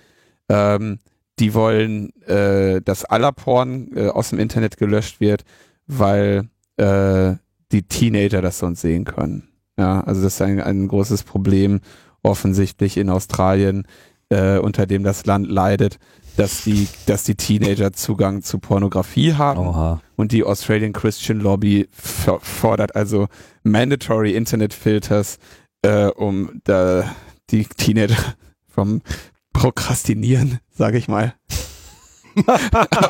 [0.49, 0.99] ähm,
[1.39, 5.43] die wollen, äh, dass aller Porn äh, aus dem Internet gelöscht wird,
[5.87, 7.33] weil äh,
[7.71, 9.49] die Teenager das sonst sehen können.
[9.77, 11.79] Ja, also das ist ein, ein großes Problem
[12.21, 13.87] offensichtlich in Australien,
[14.29, 15.97] äh, unter dem das Land leidet,
[16.37, 19.59] dass die, dass die Teenager Zugang zu Pornografie haben.
[19.59, 20.01] Oha.
[20.15, 23.27] Und die Australian Christian Lobby for- fordert also
[23.63, 25.37] mandatory Internet Filters,
[25.83, 27.15] äh, um da
[27.49, 28.35] die Teenager
[28.67, 29.01] vom
[29.53, 31.35] Prokrastinieren, sage ich mal,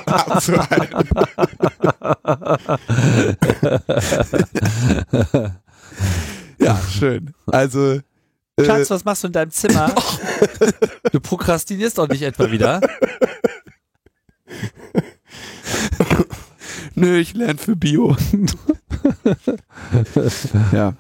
[0.06, 1.10] abzuhalten.
[6.60, 7.34] ja, schön.
[7.48, 8.02] Also
[8.58, 9.94] äh, Schatz, was machst du in deinem Zimmer?
[11.12, 12.82] du prokrastinierst doch nicht etwa wieder.
[16.96, 18.16] nö, ich lerne für Bio.
[20.72, 20.94] ja.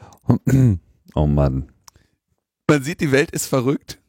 [1.15, 1.71] Oh Mann.
[2.69, 3.99] Man sieht, die Welt ist verrückt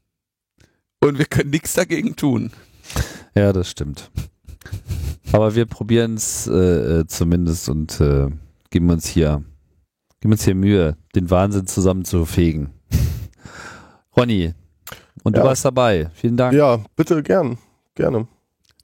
[1.01, 2.53] und wir können nichts dagegen tun.
[3.35, 4.11] Ja, das stimmt.
[5.33, 8.29] Aber wir probieren es äh, äh, zumindest und äh,
[8.71, 9.43] geben uns hier,
[10.21, 12.71] geben uns hier Mühe, den Wahnsinn zusammenzufegen.
[14.17, 14.55] Ronny,
[15.25, 15.47] und du Ja.
[15.47, 16.11] warst dabei.
[16.15, 16.55] Vielen Dank.
[16.55, 17.59] Ja, bitte gern.
[17.97, 18.29] Gerne.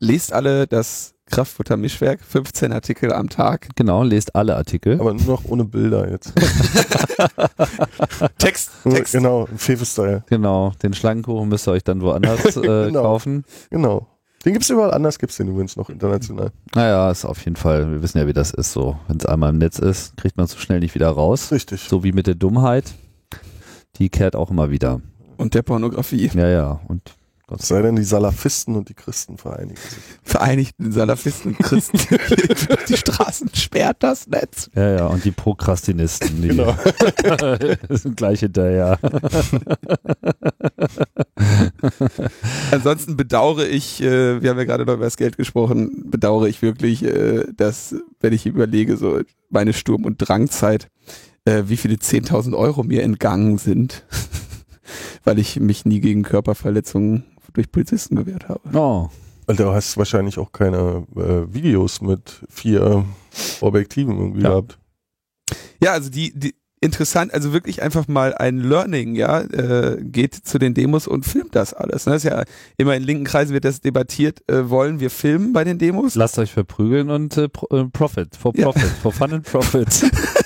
[0.00, 3.68] Lest alle das Kraftfutter-Mischwerk, 15 Artikel am Tag.
[3.76, 5.00] Genau, lest alle Artikel.
[5.00, 6.32] Aber nur noch ohne Bilder jetzt.
[8.38, 9.12] Text, Text.
[9.12, 10.24] Genau, Fefe-Style.
[10.28, 13.02] Genau, den Schlangenkuchen müsst ihr euch dann woanders äh, Genau.
[13.02, 13.44] kaufen.
[13.70, 14.06] Genau.
[14.44, 16.50] Den gibt's überall anders, gibt's den übrigens noch international.
[16.74, 18.96] Naja, ist auf jeden Fall, wir wissen ja, wie das ist so.
[19.06, 21.52] Wenn es einmal im Netz ist, kriegt man es so schnell nicht wieder raus.
[21.52, 21.82] Richtig.
[21.82, 22.94] So wie mit der Dummheit.
[23.96, 25.00] Die kehrt auch immer wieder.
[25.36, 26.30] Und der Pornografie.
[26.34, 26.80] Ja, ja.
[26.88, 27.14] Und
[27.50, 29.98] Gott sei denn, die Salafisten und die Christen vereinigen sich.
[30.22, 31.98] Vereinigten Salafisten und Christen.
[32.88, 34.70] die Straßen sperrt das Netz.
[34.76, 36.76] Ja, ja, und die Prokrastinisten, die Genau.
[37.88, 39.00] sind gleich hinterher.
[42.70, 46.62] Ansonsten bedauere ich, äh, wir haben ja gerade noch über das Geld gesprochen, bedauere ich
[46.62, 50.88] wirklich, äh, dass, wenn ich überlege, so meine Sturm- und Drangzeit,
[51.46, 54.04] äh, wie viele 10.000 Euro mir entgangen sind,
[55.24, 58.60] weil ich mich nie gegen Körperverletzungen durch Polizisten gewehrt habe.
[58.72, 59.08] Oh,
[59.46, 63.04] Und du hast wahrscheinlich auch keine äh, Videos mit vier
[63.60, 64.50] Objektiven irgendwie Ja.
[64.50, 64.78] gehabt.
[65.82, 70.58] Ja, also die, die interessant, also wirklich einfach mal ein Learning, ja, äh, geht zu
[70.58, 72.06] den Demos und filmt das alles.
[72.06, 72.12] ne?
[72.12, 72.44] Das ist ja
[72.78, 76.14] immer in linken Kreisen wird das debattiert, äh, wollen wir filmen bei den Demos?
[76.14, 78.64] lasst euch verprügeln und äh, äh, Profit, for Ja.
[78.72, 79.88] Profit, for Fun and Profit.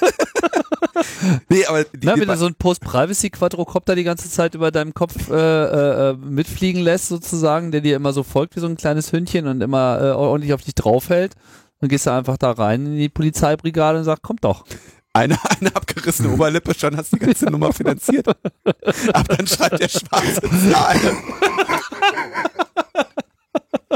[1.49, 5.31] Nee, aber die, Na, wenn du so einen Post-Privacy-Quadrocopter die ganze Zeit über deinem Kopf
[5.31, 9.13] äh, äh, äh, mitfliegen lässt, sozusagen, der dir immer so folgt wie so ein kleines
[9.13, 11.35] Hündchen und immer äh, ordentlich auf dich draufhält,
[11.81, 14.65] dann gehst du einfach da rein in die Polizeibrigade und sagst, komm doch.
[15.13, 18.27] eine, eine abgerissene Oberlippe, schon hast du die ganze Nummer finanziert.
[19.13, 20.97] Aber dann schreibt der schwarze Zahl.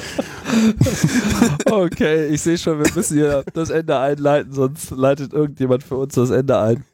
[1.71, 6.15] Okay, ich sehe schon, wir müssen hier das Ende einleiten, sonst leitet irgendjemand für uns
[6.15, 6.85] das Ende ein.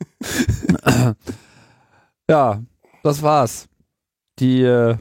[2.28, 2.62] ja,
[3.02, 3.68] das war's.
[4.38, 4.96] Die äh,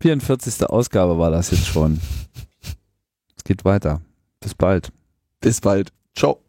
[0.00, 0.68] 44.
[0.68, 2.00] Ausgabe war das jetzt schon.
[3.36, 4.00] Es geht weiter.
[4.40, 4.92] Bis bald.
[5.40, 5.92] Bis bald.
[6.14, 6.41] Ciao.